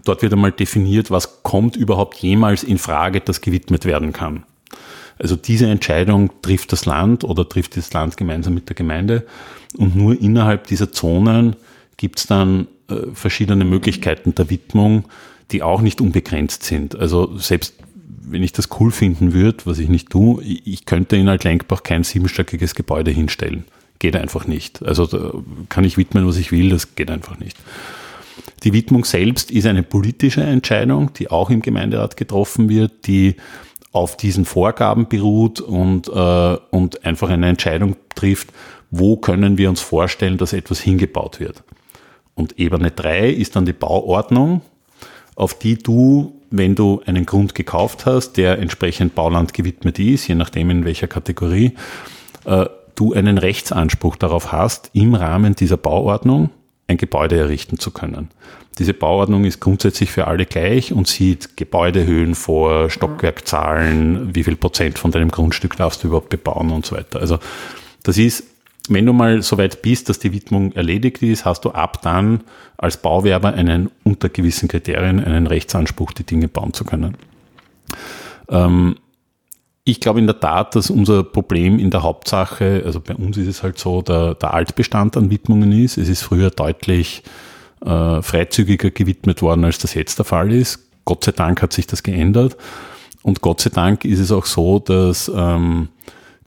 dort 0.05 0.21
wird 0.21 0.33
einmal 0.33 0.51
definiert, 0.51 1.11
was 1.11 1.43
kommt 1.43 1.75
überhaupt 1.75 2.15
jemals 2.17 2.63
in 2.63 2.77
Frage, 2.77 3.21
das 3.21 3.41
gewidmet 3.41 3.85
werden 3.85 4.13
kann. 4.13 4.43
Also 5.19 5.35
diese 5.35 5.67
Entscheidung 5.67 6.31
trifft 6.41 6.71
das 6.71 6.85
Land 6.85 7.23
oder 7.23 7.47
trifft 7.47 7.77
das 7.77 7.93
Land 7.93 8.17
gemeinsam 8.17 8.53
mit 8.53 8.69
der 8.69 8.75
Gemeinde 8.75 9.25
und 9.77 9.95
nur 9.95 10.19
innerhalb 10.19 10.67
dieser 10.67 10.91
Zonen 10.91 11.55
gibt 11.97 12.19
es 12.19 12.27
dann 12.27 12.67
äh, 12.89 12.95
verschiedene 13.13 13.65
Möglichkeiten 13.65 14.35
der 14.35 14.49
Widmung, 14.49 15.05
die 15.51 15.61
auch 15.61 15.81
nicht 15.81 16.01
unbegrenzt 16.01 16.63
sind. 16.63 16.95
Also 16.95 17.37
selbst 17.37 17.75
wenn 18.25 18.43
ich 18.43 18.53
das 18.53 18.69
cool 18.79 18.91
finden 18.91 19.33
würde, 19.33 19.65
was 19.65 19.79
ich 19.79 19.89
nicht 19.89 20.09
tue, 20.09 20.41
ich 20.43 20.85
könnte 20.85 21.17
in 21.17 21.27
Altlenkbach 21.27 21.83
kein 21.83 22.03
siebenstöckiges 22.03 22.73
Gebäude 22.73 23.11
hinstellen. 23.11 23.65
geht 23.99 24.15
einfach 24.15 24.47
nicht. 24.47 24.83
Also 24.83 25.05
da 25.05 25.33
kann 25.69 25.83
ich 25.83 25.97
widmen, 25.97 26.27
was 26.27 26.37
ich 26.37 26.51
will, 26.51 26.69
das 26.69 26.95
geht 26.95 27.11
einfach 27.11 27.39
nicht. 27.39 27.57
Die 28.63 28.73
Widmung 28.73 29.05
selbst 29.05 29.51
ist 29.51 29.65
eine 29.65 29.83
politische 29.83 30.43
Entscheidung, 30.43 31.13
die 31.13 31.29
auch 31.29 31.49
im 31.49 31.61
Gemeinderat 31.61 32.17
getroffen 32.17 32.69
wird, 32.69 33.07
die 33.07 33.35
auf 33.91 34.17
diesen 34.17 34.45
Vorgaben 34.45 35.07
beruht 35.07 35.61
und, 35.61 36.07
äh, 36.07 36.57
und 36.71 37.05
einfach 37.05 37.29
eine 37.29 37.47
Entscheidung 37.47 37.95
trifft, 38.15 38.49
wo 38.89 39.17
können 39.17 39.57
wir 39.57 39.69
uns 39.69 39.81
vorstellen, 39.81 40.37
dass 40.37 40.53
etwas 40.53 40.79
hingebaut 40.79 41.39
wird. 41.39 41.63
Und 42.35 42.59
Ebene 42.59 42.91
3 42.91 43.29
ist 43.29 43.55
dann 43.55 43.65
die 43.65 43.73
Bauordnung, 43.73 44.61
auf 45.35 45.57
die 45.57 45.77
du, 45.77 46.41
wenn 46.49 46.75
du 46.75 47.01
einen 47.05 47.25
Grund 47.25 47.55
gekauft 47.55 48.05
hast, 48.05 48.33
der 48.33 48.59
entsprechend 48.59 49.15
Bauland 49.15 49.53
gewidmet 49.53 49.99
ist, 49.99 50.27
je 50.27 50.35
nachdem 50.35 50.69
in 50.69 50.85
welcher 50.85 51.07
Kategorie, 51.07 51.73
äh, 52.45 52.65
du 52.95 53.13
einen 53.13 53.37
Rechtsanspruch 53.37 54.15
darauf 54.15 54.51
hast, 54.51 54.89
im 54.93 55.15
Rahmen 55.15 55.55
dieser 55.55 55.77
Bauordnung 55.77 56.49
ein 56.93 56.97
Gebäude 56.97 57.37
errichten 57.37 57.77
zu 57.79 57.91
können. 57.91 58.29
Diese 58.79 58.93
Bauordnung 58.93 59.45
ist 59.45 59.59
grundsätzlich 59.59 60.11
für 60.11 60.25
alle 60.27 60.45
gleich 60.45 60.93
und 60.93 61.07
sieht 61.07 61.57
Gebäudehöhen 61.57 62.33
vor, 62.33 62.89
Stockwerkzahlen, 62.89 64.33
wie 64.33 64.43
viel 64.43 64.55
Prozent 64.55 64.97
von 64.97 65.11
deinem 65.11 65.29
Grundstück 65.29 65.77
darfst 65.77 66.03
du 66.03 66.07
überhaupt 66.07 66.29
bebauen 66.29 66.71
und 66.71 66.85
so 66.85 66.95
weiter. 66.95 67.19
Also 67.19 67.37
das 68.01 68.17
ist, 68.17 68.45
wenn 68.89 69.05
du 69.05 69.13
mal 69.13 69.41
so 69.43 69.57
weit 69.57 69.81
bist, 69.81 70.09
dass 70.09 70.19
die 70.19 70.33
Widmung 70.33 70.73
erledigt 70.73 71.21
ist, 71.21 71.45
hast 71.45 71.65
du 71.65 71.71
ab 71.71 72.01
dann 72.01 72.41
als 72.77 72.97
Bauwerber 72.97 73.53
einen 73.53 73.91
unter 74.03 74.29
gewissen 74.29 74.67
Kriterien 74.67 75.23
einen 75.23 75.47
Rechtsanspruch, 75.47 76.11
die 76.11 76.23
Dinge 76.23 76.47
bauen 76.47 76.73
zu 76.73 76.83
können. 76.83 77.15
Ähm, 78.49 78.95
ich 79.85 79.99
glaube 79.99 80.19
in 80.19 80.27
der 80.27 80.39
Tat, 80.39 80.75
dass 80.75 80.89
unser 80.89 81.23
Problem 81.23 81.77
in 81.77 81.89
der 81.89 82.03
Hauptsache, 82.03 82.83
also 82.85 83.01
bei 83.01 83.15
uns 83.15 83.37
ist 83.37 83.47
es 83.47 83.63
halt 83.63 83.77
so, 83.77 84.01
der, 84.01 84.35
der 84.35 84.53
Altbestand 84.53 85.17
an 85.17 85.29
Widmungen 85.29 85.71
ist. 85.71 85.97
Es 85.97 86.07
ist 86.07 86.21
früher 86.21 86.51
deutlich 86.51 87.23
äh, 87.85 88.21
freizügiger 88.21 88.91
gewidmet 88.91 89.41
worden, 89.41 89.65
als 89.65 89.79
das 89.79 89.93
jetzt 89.93 90.19
der 90.19 90.25
Fall 90.25 90.53
ist. 90.53 90.79
Gott 91.03 91.25
sei 91.25 91.33
Dank 91.33 91.61
hat 91.61 91.73
sich 91.73 91.85
das 91.85 92.01
geändert. 92.01 92.55
Und 93.23 93.41
Gott 93.41 93.59
sei 93.59 93.71
Dank 93.71 94.05
ist 94.05 94.19
es 94.19 94.31
auch 94.31 94.45
so, 94.45 94.79
dass 94.79 95.29
ähm, 95.33 95.89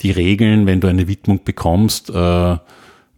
die 0.00 0.10
Regeln, 0.10 0.66
wenn 0.66 0.80
du 0.80 0.88
eine 0.88 1.08
Widmung 1.08 1.44
bekommst, 1.44 2.08
äh, 2.10 2.56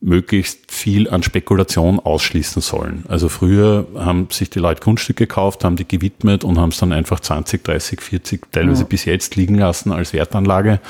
möglichst 0.00 0.70
viel 0.70 1.10
an 1.10 1.22
Spekulation 1.22 1.98
ausschließen 1.98 2.62
sollen. 2.62 3.04
Also 3.08 3.28
früher 3.28 3.86
haben 3.96 4.28
sich 4.30 4.48
die 4.50 4.60
Leute 4.60 4.80
Grundstücke 4.80 5.26
gekauft, 5.26 5.64
haben 5.64 5.76
die 5.76 5.88
gewidmet 5.88 6.44
und 6.44 6.58
haben 6.58 6.70
es 6.70 6.78
dann 6.78 6.92
einfach 6.92 7.20
20, 7.20 7.64
30, 7.64 8.00
40, 8.00 8.52
teilweise 8.52 8.82
ja. 8.82 8.88
bis 8.88 9.04
jetzt 9.04 9.34
liegen 9.36 9.56
lassen 9.56 9.92
als 9.92 10.12
Wertanlage. 10.12 10.80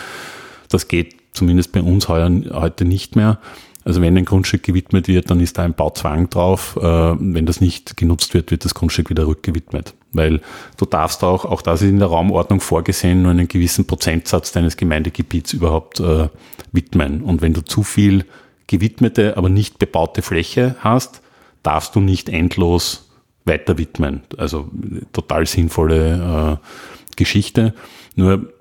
Das 0.68 0.88
geht 0.88 1.16
zumindest 1.33 1.73
bei 1.73 1.81
uns 1.81 2.09
heuer, 2.09 2.31
heute 2.53 2.85
nicht 2.85 3.16
mehr. 3.16 3.38
Also 3.85 4.03
wenn 4.03 4.18
ein 4.18 4.27
Grundstück 4.27 4.64
gewidmet 4.64 5.09
wird, 5.09 5.31
dann 5.31 5.40
ist 5.40 5.57
da 5.57 5.62
ein 5.62 5.73
Bauzwang 5.73 6.29
drauf. 6.29 6.77
Äh, 6.77 6.83
wenn 6.83 7.47
das 7.47 7.62
nicht 7.62 7.97
genutzt 7.97 8.35
wird, 8.35 8.51
wird 8.51 8.66
das 8.66 8.75
Grundstück 8.75 9.09
wieder 9.09 9.27
rückgewidmet. 9.27 9.94
Weil 10.12 10.42
du 10.77 10.85
darfst 10.85 11.25
auch, 11.25 11.47
auch 11.47 11.62
das 11.62 11.81
ist 11.81 11.88
in 11.88 11.99
der 11.99 12.09
Raumordnung 12.09 12.61
vorgesehen, 12.61 13.23
nur 13.23 13.31
einen 13.31 13.49
gewissen 13.49 13.87
Prozentsatz 13.87 14.53
deines 14.53 14.77
Gemeindegebiets 14.77 15.55
überhaupt 15.55 16.01
äh, 16.01 16.29
widmen. 16.73 17.23
Und 17.23 17.40
wenn 17.40 17.55
du 17.55 17.62
zu 17.62 17.83
viel 17.83 18.27
gewidmete, 18.68 19.37
aber 19.37 19.48
nicht 19.48 19.81
bebaute 19.81 20.22
Fläche 20.22 20.76
hast, 20.78 21.20
darfst 21.64 21.96
du 21.96 22.00
nicht 22.00 22.28
endlos 22.28 23.11
weiter 23.44 23.78
widmen. 23.78 24.22
Also 24.37 24.70
total 25.12 25.46
sinnvolle 25.46 26.61
äh, 26.61 27.16
Geschichte. 27.16 27.74
Nur 28.14 28.52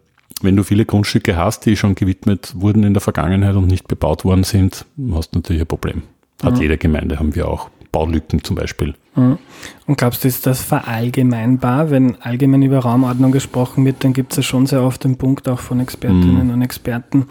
wenn 0.41 0.55
du 0.55 0.63
viele 0.63 0.85
Grundstücke 0.85 1.35
hast, 1.35 1.65
die 1.65 1.75
schon 1.75 1.95
gewidmet 1.95 2.53
wurden 2.55 2.83
in 2.83 2.93
der 2.93 3.01
Vergangenheit 3.01 3.55
und 3.55 3.67
nicht 3.67 3.87
bebaut 3.87 4.25
worden 4.25 4.43
sind, 4.43 4.85
hast 5.11 5.35
du 5.35 5.39
natürlich 5.39 5.61
ein 5.61 5.67
Problem. 5.67 6.03
Hat 6.41 6.55
mhm. 6.55 6.61
jede 6.61 6.77
Gemeinde, 6.77 7.19
haben 7.19 7.35
wir 7.35 7.47
auch. 7.47 7.69
Baulücken 7.91 8.43
zum 8.43 8.55
Beispiel. 8.55 8.93
Mhm. 9.15 9.39
Und 9.87 9.97
glaubst 9.97 10.23
du, 10.23 10.27
ist 10.27 10.45
das 10.45 10.61
verallgemeinbar? 10.61 11.89
Wenn 11.89 12.21
allgemein 12.21 12.61
über 12.61 12.79
Raumordnung 12.79 13.31
gesprochen 13.31 13.85
wird, 13.85 14.03
dann 14.03 14.13
gibt 14.13 14.33
es 14.33 14.37
ja 14.37 14.43
schon 14.43 14.67
sehr 14.67 14.83
oft 14.83 15.03
den 15.03 15.17
Punkt 15.17 15.47
auch 15.47 15.59
von 15.59 15.79
Expertinnen 15.79 16.47
mhm. 16.47 16.53
und 16.53 16.61
Experten, 16.61 17.27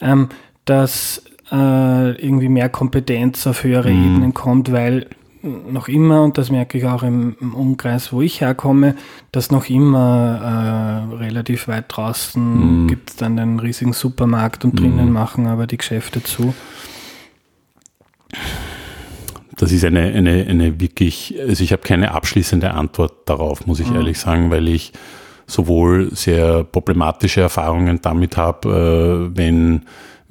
ähm, 0.00 0.28
dass 0.64 1.22
äh, 1.54 2.10
irgendwie 2.12 2.48
mehr 2.48 2.68
Kompetenz 2.68 3.46
auf 3.46 3.62
höhere 3.62 3.90
mhm. 3.90 4.04
Ebenen 4.04 4.34
kommt, 4.34 4.72
weil 4.72 5.06
noch 5.44 5.88
immer, 5.88 6.22
und 6.22 6.38
das 6.38 6.50
merke 6.50 6.78
ich 6.78 6.86
auch 6.86 7.02
im, 7.02 7.36
im 7.40 7.54
Umkreis, 7.54 8.12
wo 8.12 8.22
ich 8.22 8.40
herkomme, 8.40 8.94
dass 9.30 9.50
noch 9.50 9.68
immer 9.68 11.10
äh, 11.12 11.16
relativ 11.16 11.68
weit 11.68 11.84
draußen 11.88 12.84
mhm. 12.84 12.88
gibt 12.88 13.10
es 13.10 13.16
dann 13.16 13.38
einen 13.38 13.60
riesigen 13.60 13.92
Supermarkt 13.92 14.64
und 14.64 14.78
drinnen 14.80 15.06
mhm. 15.06 15.12
machen 15.12 15.46
aber 15.46 15.66
die 15.66 15.76
Geschäfte 15.76 16.22
zu. 16.22 16.54
Das 19.56 19.70
ist 19.70 19.84
eine, 19.84 20.00
eine, 20.00 20.46
eine 20.48 20.80
wirklich, 20.80 21.36
also 21.46 21.62
ich 21.62 21.72
habe 21.72 21.82
keine 21.82 22.12
abschließende 22.12 22.72
Antwort 22.72 23.28
darauf, 23.28 23.66
muss 23.66 23.80
ich 23.80 23.90
mhm. 23.90 23.96
ehrlich 23.96 24.18
sagen, 24.18 24.50
weil 24.50 24.66
ich 24.66 24.92
sowohl 25.46 26.08
sehr 26.14 26.64
problematische 26.64 27.42
Erfahrungen 27.42 28.00
damit 28.00 28.38
habe, 28.38 29.30
äh, 29.34 29.36
wenn 29.36 29.84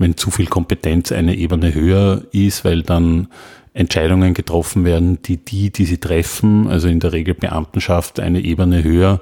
wenn 0.04 0.18
zu 0.18 0.30
viel 0.30 0.48
Kompetenz 0.48 1.12
eine 1.12 1.36
Ebene 1.36 1.74
höher 1.74 2.24
ist, 2.32 2.66
weil 2.66 2.84
dann 2.84 3.30
Entscheidungen 3.74 4.34
getroffen 4.34 4.86
werden, 4.86 5.22
die 5.24 5.38
die, 5.38 5.72
die 5.72 5.86
sie 5.86 5.98
treffen, 5.98 6.68
also 6.68 6.88
in 6.88 7.00
der 7.00 7.14
Regel 7.14 7.34
Beamtenschaft 7.34 8.20
eine 8.20 8.42
Ebene 8.42 8.84
höher, 8.84 9.22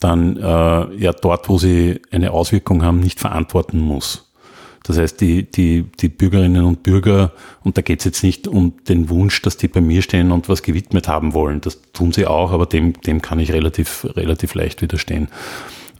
dann 0.00 0.36
äh, 0.36 0.40
ja 0.96 1.12
dort, 1.12 1.48
wo 1.48 1.58
sie 1.58 2.00
eine 2.10 2.30
Auswirkung 2.30 2.82
haben, 2.82 3.00
nicht 3.00 3.20
verantworten 3.20 3.80
muss. 3.80 4.30
Das 4.84 4.98
heißt, 4.98 5.20
die, 5.20 5.48
die, 5.48 5.84
die 6.00 6.08
Bürgerinnen 6.08 6.64
und 6.64 6.82
Bürger, 6.82 7.32
und 7.62 7.76
da 7.76 7.82
geht 7.82 8.00
es 8.00 8.04
jetzt 8.04 8.24
nicht 8.24 8.48
um 8.48 8.74
den 8.88 9.08
Wunsch, 9.10 9.42
dass 9.42 9.56
die 9.56 9.68
bei 9.68 9.80
mir 9.80 10.02
stehen 10.02 10.32
und 10.32 10.48
was 10.48 10.62
gewidmet 10.62 11.06
haben 11.06 11.34
wollen. 11.34 11.60
Das 11.60 11.80
tun 11.92 12.12
sie 12.12 12.26
auch, 12.26 12.50
aber 12.50 12.66
dem, 12.66 12.94
dem 13.02 13.22
kann 13.22 13.38
ich 13.38 13.52
relativ, 13.52 14.06
relativ 14.16 14.54
leicht 14.54 14.82
widerstehen. 14.82 15.28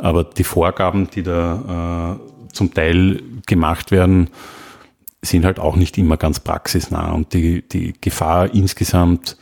Aber 0.01 0.25
die 0.25 0.43
Vorgaben, 0.43 1.09
die 1.11 1.23
da 1.23 2.19
äh, 2.19 2.32
zum 2.53 2.73
Teil 2.73 3.23
gemacht 3.47 3.91
werden, 3.91 4.31
sind 5.23 5.45
halt 5.45 5.59
auch 5.59 5.77
nicht 5.77 5.99
immer 5.99 6.17
ganz 6.17 6.41
praxisnah. 6.41 7.13
Und 7.13 7.33
die, 7.33 7.63
die 7.63 7.95
Gefahr 8.01 8.53
insgesamt 8.55 9.37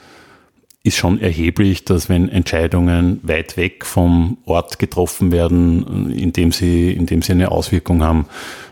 ist 0.82 0.96
schon 0.96 1.20
erheblich, 1.20 1.84
dass 1.84 2.08
wenn 2.08 2.28
Entscheidungen 2.28 3.20
weit 3.22 3.56
weg 3.56 3.84
vom 3.84 4.38
Ort 4.46 4.78
getroffen 4.78 5.30
werden, 5.30 6.10
indem 6.10 6.52
sie, 6.52 6.92
indem 6.92 7.22
sie 7.22 7.32
eine 7.32 7.50
Auswirkung 7.50 8.02
haben, 8.02 8.26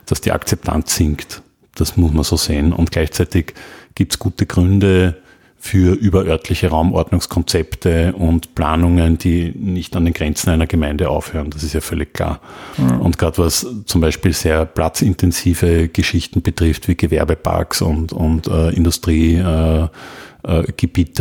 dass 0.06 0.20
die 0.20 0.32
Akzeptanz 0.32 0.96
sinkt. 0.96 1.42
Das 1.74 1.96
muss 1.96 2.12
man 2.12 2.24
so 2.24 2.36
sehen. 2.36 2.72
Und 2.72 2.90
gleichzeitig 2.90 3.54
gibt 3.94 4.14
es 4.14 4.18
gute 4.18 4.46
Gründe, 4.46 5.20
für 5.60 5.94
überörtliche 5.94 6.68
Raumordnungskonzepte 6.68 8.12
und 8.12 8.54
Planungen, 8.54 9.18
die 9.18 9.52
nicht 9.56 9.96
an 9.96 10.04
den 10.04 10.14
Grenzen 10.14 10.50
einer 10.50 10.66
Gemeinde 10.66 11.10
aufhören. 11.10 11.50
Das 11.50 11.64
ist 11.64 11.72
ja 11.72 11.80
völlig 11.80 12.14
klar. 12.14 12.40
Mhm. 12.76 13.00
Und 13.00 13.18
gerade 13.18 13.38
was 13.38 13.66
zum 13.86 14.00
Beispiel 14.00 14.32
sehr 14.32 14.64
platzintensive 14.64 15.88
Geschichten 15.88 16.42
betrifft, 16.42 16.86
wie 16.86 16.94
Gewerbeparks 16.96 17.82
und, 17.82 18.12
und 18.12 18.46
äh, 18.46 18.70
Industriegebiete, 18.70 19.90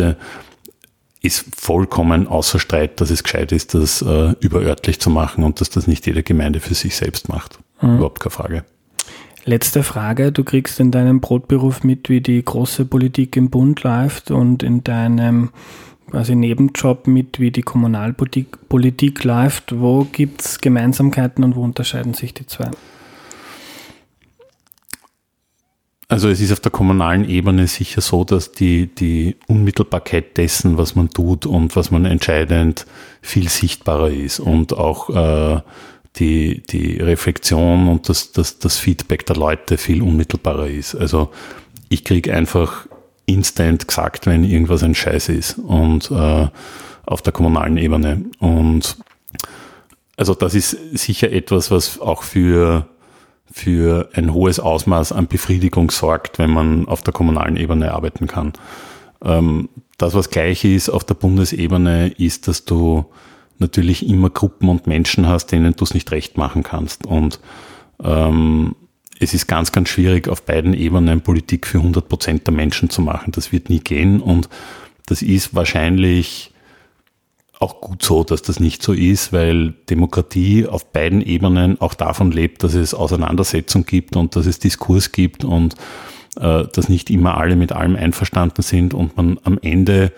äh, 0.04 0.10
äh, 0.10 0.14
ist 1.20 1.44
vollkommen 1.56 2.28
außer 2.28 2.60
Streit, 2.60 3.00
dass 3.00 3.10
es 3.10 3.24
gescheit 3.24 3.50
ist, 3.50 3.74
das 3.74 4.02
äh, 4.02 4.34
überörtlich 4.40 5.00
zu 5.00 5.10
machen 5.10 5.42
und 5.42 5.60
dass 5.60 5.68
das 5.68 5.88
nicht 5.88 6.06
jede 6.06 6.22
Gemeinde 6.22 6.60
für 6.60 6.74
sich 6.74 6.94
selbst 6.96 7.28
macht. 7.28 7.58
Mhm. 7.82 7.96
Überhaupt 7.96 8.20
keine 8.20 8.30
Frage. 8.30 8.64
Letzte 9.44 9.82
Frage. 9.82 10.32
Du 10.32 10.44
kriegst 10.44 10.78
in 10.80 10.90
deinem 10.90 11.20
Brotberuf 11.20 11.82
mit, 11.84 12.08
wie 12.08 12.20
die 12.20 12.44
große 12.44 12.84
Politik 12.84 13.36
im 13.36 13.50
Bund 13.50 13.82
läuft 13.82 14.30
und 14.30 14.62
in 14.62 14.84
deinem 14.84 15.50
quasi 16.10 16.34
Nebenjob 16.34 17.06
mit, 17.06 17.38
wie 17.38 17.50
die 17.50 17.62
Kommunalpolitik 17.62 18.68
Politik 18.68 19.24
läuft. 19.24 19.78
Wo 19.78 20.04
gibt 20.04 20.42
es 20.42 20.60
Gemeinsamkeiten 20.60 21.44
und 21.44 21.56
wo 21.56 21.62
unterscheiden 21.62 22.14
sich 22.14 22.34
die 22.34 22.46
zwei? 22.46 22.70
Also 26.10 26.30
es 26.30 26.40
ist 26.40 26.52
auf 26.52 26.60
der 26.60 26.72
kommunalen 26.72 27.28
Ebene 27.28 27.66
sicher 27.66 28.00
so, 28.00 28.24
dass 28.24 28.52
die, 28.52 28.86
die 28.86 29.36
Unmittelbarkeit 29.46 30.38
dessen, 30.38 30.78
was 30.78 30.94
man 30.94 31.10
tut 31.10 31.44
und 31.44 31.76
was 31.76 31.90
man 31.90 32.06
entscheidend 32.06 32.86
viel 33.20 33.50
sichtbarer 33.50 34.10
ist 34.10 34.40
und 34.40 34.72
auch 34.72 35.10
äh, 35.10 35.60
die, 36.18 36.62
die 36.62 36.98
Reflexion 36.98 37.88
und 37.88 38.08
das, 38.08 38.32
das, 38.32 38.58
das 38.58 38.78
Feedback 38.78 39.26
der 39.26 39.36
Leute 39.36 39.78
viel 39.78 40.02
unmittelbarer 40.02 40.68
ist. 40.68 40.94
Also 40.94 41.30
ich 41.88 42.04
kriege 42.04 42.34
einfach 42.34 42.86
instant 43.26 43.86
gesagt, 43.86 44.26
wenn 44.26 44.44
irgendwas 44.44 44.82
ein 44.82 44.94
Scheiß 44.94 45.28
ist 45.28 45.58
und 45.58 46.10
äh, 46.10 46.48
auf 47.06 47.22
der 47.22 47.32
kommunalen 47.32 47.76
Ebene. 47.76 48.24
Und 48.38 48.96
also 50.16 50.34
das 50.34 50.54
ist 50.54 50.76
sicher 50.98 51.30
etwas, 51.30 51.70
was 51.70 52.00
auch 52.00 52.22
für, 52.22 52.86
für 53.50 54.10
ein 54.14 54.32
hohes 54.32 54.60
Ausmaß 54.60 55.12
an 55.12 55.26
Befriedigung 55.26 55.90
sorgt, 55.90 56.38
wenn 56.38 56.50
man 56.50 56.88
auf 56.88 57.02
der 57.02 57.12
kommunalen 57.12 57.56
Ebene 57.56 57.92
arbeiten 57.92 58.26
kann. 58.26 58.52
Ähm, 59.22 59.68
das, 59.98 60.14
was 60.14 60.30
gleich 60.30 60.64
ist 60.64 60.88
auf 60.88 61.04
der 61.04 61.14
Bundesebene, 61.14 62.08
ist, 62.08 62.48
dass 62.48 62.64
du 62.64 63.06
natürlich 63.58 64.08
immer 64.08 64.30
Gruppen 64.30 64.68
und 64.68 64.86
Menschen 64.86 65.26
hast, 65.26 65.46
denen 65.46 65.74
du 65.74 65.84
es 65.84 65.94
nicht 65.94 66.10
recht 66.10 66.36
machen 66.36 66.62
kannst. 66.62 67.06
Und 67.06 67.40
ähm, 68.02 68.74
es 69.20 69.34
ist 69.34 69.46
ganz, 69.46 69.72
ganz 69.72 69.88
schwierig, 69.88 70.28
auf 70.28 70.42
beiden 70.42 70.74
Ebenen 70.74 71.20
Politik 71.20 71.66
für 71.66 71.78
100 71.78 72.08
Prozent 72.08 72.46
der 72.46 72.54
Menschen 72.54 72.90
zu 72.90 73.02
machen. 73.02 73.32
Das 73.32 73.52
wird 73.52 73.68
nie 73.68 73.80
gehen 73.80 74.20
und 74.20 74.48
das 75.06 75.22
ist 75.22 75.54
wahrscheinlich 75.54 76.52
auch 77.60 77.80
gut 77.80 78.02
so, 78.02 78.22
dass 78.22 78.42
das 78.42 78.60
nicht 78.60 78.82
so 78.82 78.92
ist, 78.92 79.32
weil 79.32 79.74
Demokratie 79.90 80.66
auf 80.66 80.92
beiden 80.92 81.20
Ebenen 81.22 81.80
auch 81.80 81.94
davon 81.94 82.30
lebt, 82.30 82.62
dass 82.62 82.74
es 82.74 82.94
Auseinandersetzung 82.94 83.84
gibt 83.84 84.14
und 84.16 84.36
dass 84.36 84.46
es 84.46 84.60
Diskurs 84.60 85.10
gibt 85.10 85.44
und 85.44 85.74
äh, 86.38 86.64
dass 86.72 86.88
nicht 86.88 87.10
immer 87.10 87.36
alle 87.36 87.56
mit 87.56 87.72
allem 87.72 87.96
einverstanden 87.96 88.62
sind 88.62 88.94
und 88.94 89.16
man 89.16 89.40
am 89.42 89.58
Ende 89.60 90.12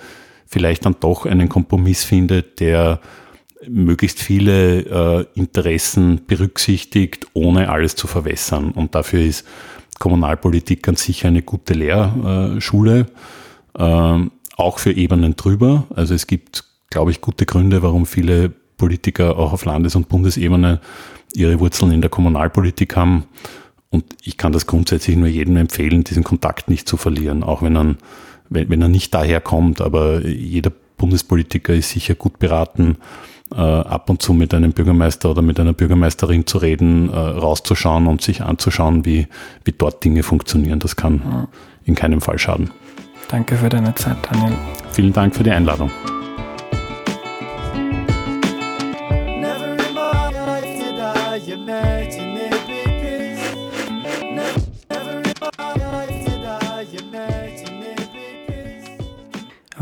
vielleicht 0.46 0.84
dann 0.84 0.96
doch 1.00 1.24
einen 1.24 1.48
Kompromiss 1.48 2.04
findet, 2.04 2.60
der 2.60 3.00
möglichst 3.68 4.20
viele 4.20 4.80
äh, 4.80 5.26
Interessen 5.34 6.22
berücksichtigt, 6.26 7.26
ohne 7.34 7.70
alles 7.70 7.94
zu 7.96 8.06
verwässern. 8.06 8.72
Und 8.72 8.94
dafür 8.94 9.20
ist 9.20 9.46
Kommunalpolitik 9.98 10.82
ganz 10.82 11.04
sicher 11.04 11.28
eine 11.28 11.42
gute 11.42 11.74
Lehrschule, 11.74 13.06
äh, 13.78 14.18
auch 14.56 14.78
für 14.78 14.92
Ebenen 14.92 15.36
drüber. 15.36 15.86
Also 15.94 16.14
es 16.14 16.26
gibt, 16.26 16.64
glaube 16.90 17.10
ich, 17.10 17.20
gute 17.20 17.46
Gründe, 17.46 17.82
warum 17.82 18.06
viele 18.06 18.48
Politiker 18.48 19.38
auch 19.38 19.52
auf 19.52 19.64
Landes- 19.64 19.94
und 19.94 20.08
Bundesebene 20.08 20.80
ihre 21.34 21.60
Wurzeln 21.60 21.92
in 21.92 22.00
der 22.00 22.10
Kommunalpolitik 22.10 22.96
haben. 22.96 23.24
Und 23.90 24.04
ich 24.22 24.36
kann 24.36 24.52
das 24.52 24.66
grundsätzlich 24.66 25.16
nur 25.16 25.28
jedem 25.28 25.56
empfehlen, 25.56 26.04
diesen 26.04 26.24
Kontakt 26.24 26.70
nicht 26.70 26.88
zu 26.88 26.96
verlieren, 26.96 27.42
auch 27.42 27.60
wenn 27.60 27.76
er, 27.76 27.96
wenn, 28.48 28.70
wenn 28.70 28.82
er 28.82 28.88
nicht 28.88 29.12
daher 29.12 29.40
kommt. 29.40 29.80
Aber 29.80 30.26
jeder 30.26 30.72
Bundespolitiker 30.96 31.74
ist 31.74 31.90
sicher 31.90 32.14
gut 32.14 32.38
beraten, 32.38 32.96
äh, 33.54 33.60
ab 33.60 34.10
und 34.10 34.22
zu 34.22 34.32
mit 34.32 34.54
einem 34.54 34.72
Bürgermeister 34.72 35.30
oder 35.30 35.42
mit 35.42 35.58
einer 35.58 35.72
Bürgermeisterin 35.72 36.46
zu 36.46 36.58
reden, 36.58 37.10
äh, 37.10 37.16
rauszuschauen 37.16 38.06
und 38.06 38.22
sich 38.22 38.42
anzuschauen, 38.42 39.04
wie, 39.04 39.26
wie 39.64 39.72
dort 39.72 40.04
Dinge 40.04 40.22
funktionieren. 40.22 40.78
Das 40.78 40.96
kann 40.96 41.48
in 41.84 41.94
keinem 41.94 42.20
Fall 42.20 42.38
schaden. 42.38 42.70
Danke 43.28 43.56
für 43.56 43.68
deine 43.68 43.94
Zeit, 43.94 44.16
Daniel. 44.30 44.56
Vielen 44.92 45.12
Dank 45.12 45.34
für 45.34 45.42
die 45.42 45.50
Einladung. 45.50 45.90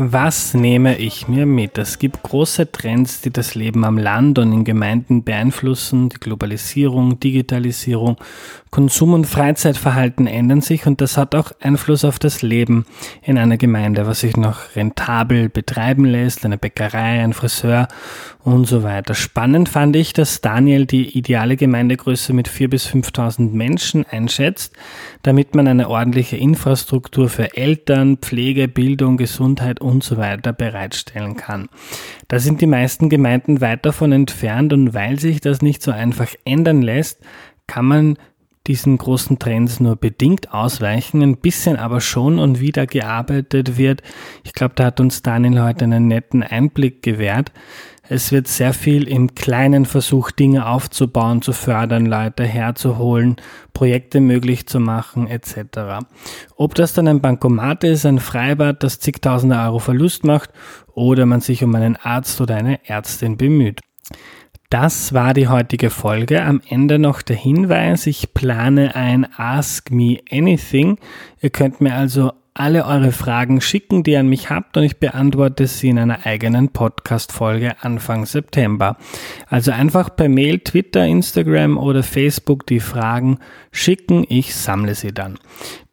Was 0.01 0.53
nehme 0.53 0.97
ich 0.97 1.27
mir 1.27 1.45
mit? 1.45 1.77
Es 1.77 1.99
gibt 1.99 2.23
große 2.23 2.71
Trends, 2.71 3.19
die 3.19 3.31
das 3.31 3.53
Leben 3.53 3.83
am 3.83 3.97
Land 3.97 4.39
und 4.39 4.53
in 4.53 4.63
Gemeinden 4.63 5.25
beeinflussen. 5.25 6.07
Die 6.07 6.21
Globalisierung, 6.21 7.19
Digitalisierung, 7.19 8.15
Konsum- 8.71 9.13
und 9.13 9.25
Freizeitverhalten 9.25 10.27
ändern 10.27 10.61
sich 10.61 10.85
und 10.85 11.01
das 11.01 11.17
hat 11.17 11.33
auch 11.33 11.51
Einfluss 11.59 12.05
auf 12.05 12.19
das 12.19 12.43
Leben 12.43 12.85
in 13.23 13.39
einer 13.39 13.57
Gemeinde, 13.57 14.05
was 14.05 14.19
sich 14.19 14.37
noch 14.37 14.75
rentabel 14.75 15.49
betreiben 15.49 16.05
lässt, 16.05 16.45
eine 16.45 16.57
Bäckerei, 16.57 17.23
ein 17.23 17.33
Friseur 17.33 17.87
und 18.43 18.65
so 18.65 18.83
weiter. 18.83 19.15
Spannend 19.15 19.69
fand 19.69 19.95
ich, 19.95 20.13
dass 20.13 20.41
Daniel 20.41 20.85
die 20.85 21.17
ideale 21.17 21.57
Gemeindegröße 21.57 22.31
mit 22.33 22.47
4.000 22.47 22.67
bis 22.67 22.87
5.000 22.87 23.51
Menschen 23.51 24.05
einschätzt, 24.05 24.73
damit 25.23 25.55
man 25.55 25.67
eine 25.67 25.89
ordentliche 25.89 26.37
Infrastruktur 26.37 27.27
für 27.29 27.57
Eltern, 27.57 28.17
Pflege, 28.17 28.67
Bildung, 28.67 29.17
Gesundheit 29.17 29.81
und 29.81 30.03
so 30.03 30.17
weiter 30.17 30.53
bereitstellen 30.53 31.35
kann. 31.35 31.69
Da 32.27 32.37
sind 32.37 32.61
die 32.61 32.67
meisten 32.67 33.09
Gemeinden 33.09 33.61
weit 33.61 33.85
davon 33.85 34.11
entfernt 34.11 34.73
und 34.73 34.93
weil 34.93 35.19
sich 35.19 35.41
das 35.41 35.63
nicht 35.63 35.81
so 35.81 35.91
einfach 35.91 36.29
ändern 36.45 36.83
lässt, 36.83 37.19
kann 37.65 37.85
man 37.85 38.17
diesen 38.67 38.97
großen 38.97 39.39
Trends 39.39 39.79
nur 39.79 39.95
bedingt 39.95 40.53
ausweichen, 40.53 41.21
ein 41.21 41.37
bisschen 41.37 41.77
aber 41.77 42.01
schon 42.01 42.39
und 42.39 42.59
wieder 42.59 42.85
gearbeitet 42.85 43.77
wird. 43.77 44.01
Ich 44.43 44.53
glaube, 44.53 44.75
da 44.75 44.85
hat 44.85 44.99
uns 44.99 45.21
Daniel 45.21 45.61
heute 45.61 45.85
einen 45.85 46.07
netten 46.07 46.43
Einblick 46.43 47.01
gewährt. 47.01 47.51
Es 48.11 48.31
wird 48.31 48.47
sehr 48.47 48.73
viel 48.73 49.07
im 49.07 49.35
Kleinen 49.35 49.85
versucht, 49.85 50.39
Dinge 50.39 50.65
aufzubauen, 50.65 51.43
zu 51.43 51.53
fördern, 51.53 52.07
Leute 52.07 52.43
herzuholen, 52.43 53.35
Projekte 53.73 54.19
möglich 54.19 54.65
zu 54.65 54.79
machen, 54.79 55.27
etc. 55.27 56.03
Ob 56.55 56.73
das 56.73 56.93
dann 56.93 57.07
ein 57.07 57.21
Bankomat 57.21 57.83
ist, 57.83 58.07
ein 58.07 58.17
Freibad, 58.17 58.81
das 58.81 58.99
zigtausende 58.99 59.57
Euro 59.57 59.77
Verlust 59.77 60.23
macht, 60.23 60.49
oder 60.87 61.27
man 61.27 61.41
sich 61.41 61.63
um 61.63 61.75
einen 61.75 61.97
Arzt 61.97 62.41
oder 62.41 62.55
eine 62.55 62.83
Ärztin 62.89 63.37
bemüht. 63.37 63.81
Das 64.71 65.13
war 65.15 65.33
die 65.33 65.47
heutige 65.47 65.89
Folge. 65.89 66.43
Am 66.43 66.61
Ende 66.69 66.99
noch 66.99 67.23
der 67.23 67.35
Hinweis, 67.35 68.05
ich 68.05 68.35
plane 68.35 68.95
ein 68.95 69.25
Ask 69.35 69.89
Me 69.89 70.19
Anything. 70.29 70.99
Ihr 71.41 71.49
könnt 71.49 71.81
mir 71.81 71.95
also 71.95 72.33
alle 72.59 72.85
eure 72.85 73.11
Fragen 73.11 73.61
schicken, 73.61 74.03
die 74.03 74.11
ihr 74.11 74.19
an 74.19 74.27
mich 74.27 74.49
habt 74.49 74.75
und 74.75 74.83
ich 74.83 74.97
beantworte 74.97 75.67
sie 75.67 75.89
in 75.89 75.97
einer 75.97 76.25
eigenen 76.25 76.69
Podcast-Folge 76.69 77.81
Anfang 77.81 78.25
September. 78.25 78.97
Also 79.47 79.71
einfach 79.71 80.15
per 80.15 80.27
Mail, 80.27 80.59
Twitter, 80.59 81.05
Instagram 81.05 81.77
oder 81.77 82.03
Facebook 82.03 82.67
die 82.67 82.81
Fragen 82.81 83.39
schicken, 83.71 84.25
ich 84.27 84.55
sammle 84.55 84.95
sie 84.95 85.13
dann. 85.13 85.39